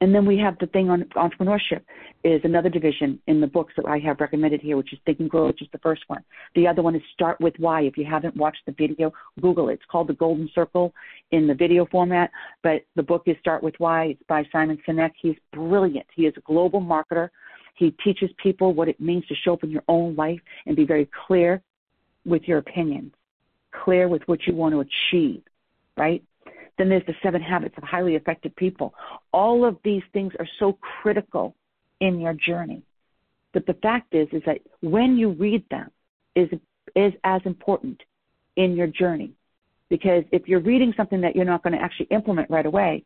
And 0.00 0.14
then 0.14 0.24
we 0.24 0.38
have 0.38 0.56
the 0.58 0.66
thing 0.68 0.90
on 0.90 1.02
entrepreneurship 1.16 1.82
is 2.22 2.40
another 2.44 2.68
division 2.68 3.18
in 3.26 3.40
the 3.40 3.48
books 3.48 3.72
that 3.76 3.86
I 3.86 3.98
have 3.98 4.20
recommended 4.20 4.60
here, 4.60 4.76
which 4.76 4.92
is 4.92 4.98
Think 5.04 5.18
and 5.18 5.28
Grow, 5.28 5.46
which 5.46 5.60
is 5.60 5.68
the 5.72 5.78
first 5.78 6.02
one. 6.06 6.22
The 6.54 6.68
other 6.68 6.82
one 6.82 6.94
is 6.94 7.02
Start 7.12 7.40
with 7.40 7.54
Why. 7.58 7.82
If 7.82 7.96
you 7.96 8.04
haven't 8.04 8.36
watched 8.36 8.62
the 8.64 8.74
video, 8.78 9.12
Google 9.40 9.70
it. 9.70 9.74
It's 9.74 9.82
called 9.90 10.06
The 10.06 10.14
Golden 10.14 10.48
Circle 10.54 10.94
in 11.32 11.48
the 11.48 11.54
video 11.54 11.84
format, 11.86 12.30
but 12.62 12.82
the 12.94 13.02
book 13.02 13.24
is 13.26 13.36
Start 13.40 13.62
with 13.62 13.74
Why. 13.78 14.06
It's 14.06 14.22
by 14.28 14.44
Simon 14.52 14.78
Sinek. 14.86 15.10
He's 15.20 15.36
brilliant. 15.52 16.06
He 16.14 16.26
is 16.26 16.34
a 16.36 16.40
global 16.42 16.80
marketer. 16.80 17.30
He 17.74 17.90
teaches 18.04 18.30
people 18.40 18.74
what 18.74 18.88
it 18.88 19.00
means 19.00 19.26
to 19.26 19.34
show 19.34 19.54
up 19.54 19.64
in 19.64 19.70
your 19.70 19.84
own 19.88 20.14
life 20.14 20.40
and 20.66 20.76
be 20.76 20.84
very 20.84 21.08
clear 21.26 21.60
with 22.24 22.42
your 22.44 22.58
opinions, 22.58 23.12
clear 23.72 24.08
with 24.08 24.22
what 24.26 24.46
you 24.46 24.54
want 24.54 24.74
to 24.74 24.80
achieve, 24.80 25.42
right? 25.96 26.22
Then 26.78 26.88
there's 26.88 27.06
the 27.06 27.14
seven 27.22 27.42
habits 27.42 27.74
of 27.76 27.82
highly 27.82 28.14
effective 28.14 28.54
people. 28.56 28.94
All 29.32 29.64
of 29.64 29.76
these 29.84 30.02
things 30.12 30.32
are 30.38 30.48
so 30.58 30.78
critical 31.02 31.54
in 32.00 32.20
your 32.20 32.34
journey. 32.34 32.82
But 33.52 33.66
the 33.66 33.74
fact 33.74 34.14
is, 34.14 34.28
is 34.32 34.42
that 34.46 34.60
when 34.80 35.16
you 35.16 35.30
read 35.30 35.64
them 35.70 35.90
is, 36.34 36.48
is 36.94 37.12
as 37.24 37.40
important 37.44 38.00
in 38.56 38.76
your 38.76 38.86
journey. 38.86 39.32
Because 39.88 40.22
if 40.32 40.46
you're 40.46 40.60
reading 40.60 40.92
something 40.96 41.20
that 41.22 41.34
you're 41.34 41.44
not 41.44 41.62
going 41.62 41.72
to 41.72 41.82
actually 41.82 42.06
implement 42.10 42.50
right 42.50 42.66
away, 42.66 43.04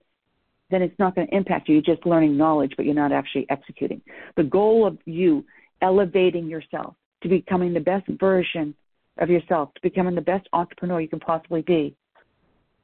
then 0.70 0.82
it's 0.82 0.98
not 0.98 1.14
going 1.14 1.28
to 1.28 1.35
impact 1.35 1.68
you. 1.68 1.74
You're 1.74 1.94
just 1.94 2.06
learning 2.06 2.37
knowledge, 2.37 2.72
but 2.76 2.87
you're 2.87 2.94
not 2.94 3.12
actually 3.12 3.46
executing. 3.50 4.02
The 4.37 4.42
goal 4.42 4.87
of 4.87 4.98
you 5.04 5.44
elevating 5.80 6.48
yourself 6.48 6.94
to 7.22 7.28
becoming 7.28 7.72
the 7.72 7.80
best 7.80 8.06
version 8.08 8.74
of 9.18 9.30
yourself, 9.30 9.72
to 9.74 9.80
becoming 9.82 10.14
the 10.14 10.20
best 10.20 10.48
entrepreneur 10.52 11.00
you 11.00 11.08
can 11.08 11.20
possibly 11.20 11.62
be, 11.62 11.94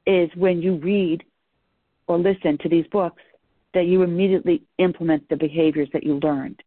is 0.09 0.29
when 0.35 0.59
you 0.59 0.75
read 0.77 1.23
or 2.07 2.17
listen 2.17 2.57
to 2.61 2.67
these 2.67 2.85
books 2.87 3.21
that 3.75 3.85
you 3.85 4.01
immediately 4.01 4.63
implement 4.79 5.29
the 5.29 5.35
behaviors 5.35 5.87
that 5.93 6.03
you 6.03 6.19
learned. 6.23 6.59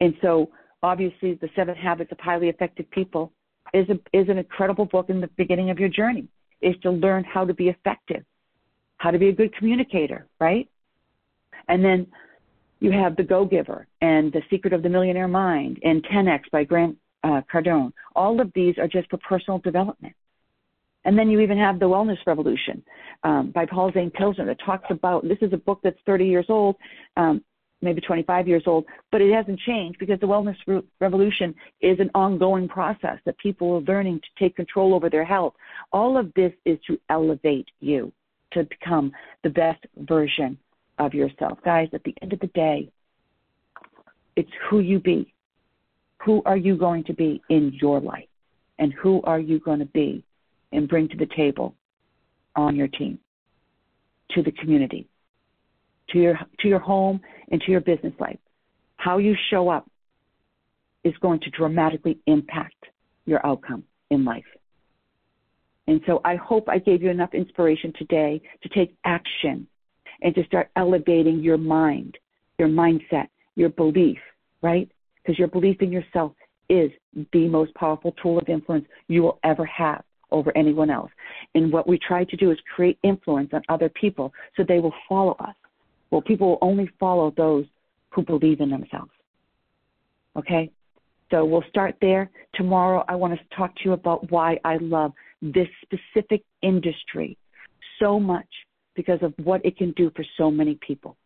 And 0.00 0.14
so, 0.20 0.50
obviously, 0.82 1.34
The 1.34 1.48
Seven 1.54 1.76
Habits 1.76 2.10
of 2.10 2.18
Highly 2.18 2.48
Effective 2.48 2.90
People 2.90 3.32
is, 3.72 3.86
a, 3.88 3.94
is 4.12 4.28
an 4.28 4.38
incredible 4.38 4.84
book 4.84 5.10
in 5.10 5.20
the 5.20 5.28
beginning 5.36 5.70
of 5.70 5.78
your 5.78 5.88
journey, 5.88 6.26
is 6.60 6.74
to 6.82 6.90
learn 6.90 7.22
how 7.22 7.44
to 7.44 7.54
be 7.54 7.68
effective, 7.68 8.24
how 8.96 9.12
to 9.12 9.18
be 9.18 9.28
a 9.28 9.32
good 9.32 9.54
communicator, 9.54 10.26
right? 10.40 10.68
And 11.68 11.84
then 11.84 12.08
you 12.80 12.90
have 12.90 13.16
The 13.16 13.22
Go 13.22 13.44
Giver 13.44 13.86
and 14.00 14.32
The 14.32 14.42
Secret 14.50 14.72
of 14.72 14.82
the 14.82 14.88
Millionaire 14.88 15.28
Mind 15.28 15.78
and 15.84 16.04
10X 16.04 16.50
by 16.50 16.64
Grant 16.64 16.96
uh, 17.22 17.42
Cardone. 17.52 17.92
All 18.16 18.40
of 18.40 18.50
these 18.54 18.76
are 18.78 18.88
just 18.88 19.08
for 19.10 19.18
personal 19.18 19.60
development. 19.60 20.14
And 21.04 21.18
then 21.18 21.30
you 21.30 21.40
even 21.40 21.58
have 21.58 21.78
The 21.78 21.86
Wellness 21.86 22.18
Revolution 22.26 22.82
um, 23.22 23.50
by 23.50 23.66
Paul 23.66 23.92
Zane 23.92 24.10
Pilzer 24.10 24.44
that 24.46 24.58
talks 24.64 24.86
about 24.90 25.26
this 25.26 25.38
is 25.40 25.52
a 25.52 25.56
book 25.56 25.80
that's 25.82 25.98
30 26.06 26.26
years 26.26 26.46
old, 26.48 26.76
um, 27.16 27.42
maybe 27.80 28.00
25 28.00 28.48
years 28.48 28.64
old, 28.66 28.84
but 29.12 29.20
it 29.20 29.32
hasn't 29.32 29.58
changed 29.60 29.98
because 29.98 30.18
the 30.20 30.26
Wellness 30.26 30.56
Re- 30.66 30.82
Revolution 31.00 31.54
is 31.80 31.98
an 32.00 32.10
ongoing 32.14 32.68
process 32.68 33.18
that 33.24 33.38
people 33.38 33.76
are 33.76 33.80
learning 33.80 34.20
to 34.20 34.44
take 34.44 34.56
control 34.56 34.94
over 34.94 35.08
their 35.08 35.24
health. 35.24 35.54
All 35.92 36.16
of 36.16 36.32
this 36.34 36.52
is 36.64 36.78
to 36.88 36.98
elevate 37.08 37.68
you 37.80 38.12
to 38.52 38.64
become 38.64 39.12
the 39.44 39.50
best 39.50 39.84
version 39.98 40.58
of 40.98 41.14
yourself. 41.14 41.58
Guys, 41.64 41.88
at 41.92 42.02
the 42.04 42.14
end 42.22 42.32
of 42.32 42.40
the 42.40 42.48
day, 42.48 42.90
it's 44.36 44.50
who 44.68 44.80
you 44.80 44.98
be. 44.98 45.32
Who 46.24 46.42
are 46.44 46.56
you 46.56 46.76
going 46.76 47.04
to 47.04 47.12
be 47.12 47.40
in 47.48 47.72
your 47.80 48.00
life? 48.00 48.28
And 48.78 48.92
who 48.92 49.22
are 49.22 49.40
you 49.40 49.60
going 49.60 49.80
to 49.80 49.86
be 49.86 50.24
and 50.72 50.88
bring 50.88 51.08
to 51.08 51.16
the 51.16 51.28
table 51.36 51.74
on 52.56 52.76
your 52.76 52.88
team, 52.88 53.18
to 54.30 54.42
the 54.42 54.52
community, 54.52 55.08
to 56.10 56.18
your 56.18 56.38
to 56.60 56.68
your 56.68 56.78
home 56.78 57.20
and 57.50 57.60
to 57.62 57.70
your 57.70 57.80
business 57.80 58.14
life. 58.18 58.38
How 58.96 59.18
you 59.18 59.34
show 59.50 59.68
up 59.68 59.88
is 61.04 61.14
going 61.20 61.40
to 61.40 61.50
dramatically 61.50 62.18
impact 62.26 62.84
your 63.24 63.44
outcome 63.46 63.84
in 64.10 64.24
life. 64.24 64.44
And 65.86 66.00
so 66.06 66.20
I 66.24 66.36
hope 66.36 66.68
I 66.68 66.78
gave 66.78 67.02
you 67.02 67.10
enough 67.10 67.32
inspiration 67.32 67.92
today 67.98 68.42
to 68.62 68.68
take 68.68 68.94
action 69.04 69.66
and 70.20 70.34
to 70.34 70.44
start 70.44 70.70
elevating 70.76 71.40
your 71.40 71.56
mind, 71.56 72.18
your 72.58 72.68
mindset, 72.68 73.28
your 73.54 73.70
belief, 73.70 74.18
right? 74.60 74.90
Because 75.16 75.38
your 75.38 75.48
belief 75.48 75.80
in 75.80 75.90
yourself 75.92 76.32
is 76.68 76.90
the 77.32 77.48
most 77.48 77.72
powerful 77.74 78.12
tool 78.22 78.38
of 78.38 78.48
influence 78.48 78.84
you 79.06 79.22
will 79.22 79.38
ever 79.44 79.64
have 79.64 80.02
over 80.30 80.56
anyone 80.56 80.90
else. 80.90 81.10
And 81.54 81.72
what 81.72 81.86
we 81.86 81.98
try 81.98 82.24
to 82.24 82.36
do 82.36 82.50
is 82.50 82.58
create 82.74 82.98
influence 83.02 83.50
on 83.52 83.62
other 83.68 83.88
people 83.88 84.32
so 84.56 84.64
they 84.66 84.80
will 84.80 84.94
follow 85.08 85.36
us. 85.40 85.54
Well, 86.10 86.22
people 86.22 86.48
will 86.48 86.58
only 86.62 86.90
follow 86.98 87.32
those 87.36 87.66
who 88.10 88.22
believe 88.22 88.60
in 88.60 88.70
themselves. 88.70 89.10
Okay? 90.36 90.70
So 91.30 91.44
we'll 91.44 91.64
start 91.68 91.96
there. 92.00 92.30
Tomorrow, 92.54 93.04
I 93.08 93.14
want 93.14 93.38
to 93.38 93.56
talk 93.56 93.74
to 93.76 93.82
you 93.84 93.92
about 93.92 94.30
why 94.30 94.58
I 94.64 94.78
love 94.80 95.12
this 95.42 95.68
specific 95.82 96.42
industry 96.62 97.36
so 97.98 98.18
much 98.18 98.46
because 98.94 99.18
of 99.22 99.34
what 99.44 99.64
it 99.64 99.76
can 99.76 99.92
do 99.92 100.10
for 100.16 100.24
so 100.36 100.50
many 100.50 100.78
people. 100.86 101.16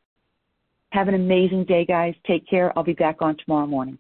Have 0.90 1.08
an 1.08 1.14
amazing 1.14 1.64
day, 1.64 1.86
guys. 1.86 2.14
Take 2.26 2.46
care. 2.48 2.76
I'll 2.76 2.84
be 2.84 2.92
back 2.92 3.22
on 3.22 3.36
tomorrow 3.38 3.66
morning. 3.66 3.98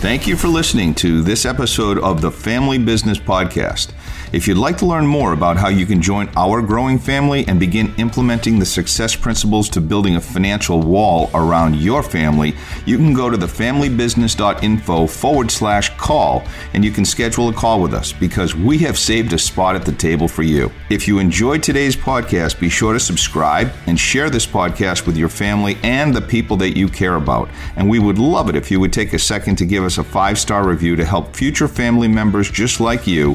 Thank 0.00 0.28
you 0.28 0.36
for 0.36 0.46
listening 0.46 0.94
to 0.96 1.22
this 1.22 1.44
episode 1.44 1.98
of 1.98 2.20
the 2.20 2.30
Family 2.30 2.78
Business 2.78 3.18
Podcast. 3.18 3.90
If 4.30 4.46
you'd 4.46 4.58
like 4.58 4.76
to 4.78 4.86
learn 4.86 5.06
more 5.06 5.32
about 5.32 5.56
how 5.56 5.68
you 5.68 5.86
can 5.86 6.02
join 6.02 6.28
our 6.36 6.62
growing 6.62 6.98
family 6.98 7.48
and 7.48 7.58
begin 7.58 7.94
implementing 7.96 8.58
the 8.58 8.66
success 8.66 9.16
principles 9.16 9.68
to 9.70 9.80
building 9.80 10.16
a 10.16 10.20
financial 10.20 10.82
wall 10.82 11.30
around 11.34 11.76
your 11.76 12.02
family, 12.02 12.54
you 12.84 12.98
can 12.98 13.14
go 13.14 13.30
to 13.30 13.36
thefamilybusiness.info 13.38 15.06
forward 15.06 15.50
slash 15.50 15.96
call 15.96 16.44
and 16.74 16.84
you 16.84 16.90
can 16.92 17.04
schedule 17.06 17.48
a 17.48 17.52
call 17.54 17.80
with 17.80 17.94
us 17.94 18.12
because 18.12 18.54
we 18.54 18.78
have 18.78 18.98
saved 18.98 19.32
a 19.32 19.38
spot 19.38 19.74
at 19.74 19.84
the 19.84 19.92
table 19.92 20.28
for 20.28 20.42
you. 20.42 20.70
If 20.90 21.08
you 21.08 21.18
enjoyed 21.18 21.62
today's 21.62 21.96
podcast, 21.96 22.60
be 22.60 22.68
sure 22.68 22.92
to 22.92 23.00
subscribe 23.00 23.72
and 23.86 23.98
share 23.98 24.30
this 24.30 24.46
podcast 24.46 25.06
with 25.06 25.16
your 25.16 25.30
family 25.30 25.78
and 25.82 26.14
the 26.14 26.20
people 26.20 26.56
that 26.58 26.76
you 26.76 26.88
care 26.88 27.16
about. 27.16 27.48
And 27.76 27.88
we 27.88 27.98
would 27.98 28.18
love 28.18 28.48
it 28.48 28.56
if 28.56 28.70
you 28.70 28.78
would 28.78 28.92
take 28.92 29.14
a 29.14 29.18
second 29.18 29.56
to 29.56 29.64
give 29.64 29.87
us 29.88 29.98
a 29.98 30.04
five 30.04 30.38
star 30.38 30.68
review 30.68 30.94
to 30.96 31.04
help 31.04 31.34
future 31.34 31.66
family 31.66 32.08
members 32.08 32.50
just 32.50 32.78
like 32.78 33.06
you 33.06 33.34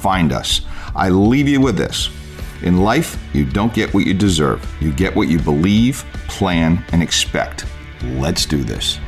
find 0.00 0.32
us. 0.32 0.62
I 0.96 1.10
leave 1.10 1.46
you 1.46 1.60
with 1.60 1.76
this. 1.76 2.08
In 2.62 2.78
life, 2.78 3.22
you 3.34 3.44
don't 3.44 3.72
get 3.74 3.92
what 3.92 4.06
you 4.06 4.14
deserve. 4.14 4.66
You 4.80 4.92
get 4.92 5.14
what 5.14 5.28
you 5.28 5.38
believe, 5.38 6.04
plan, 6.26 6.82
and 6.92 7.02
expect. 7.02 7.66
Let's 8.02 8.46
do 8.46 8.64
this. 8.64 8.98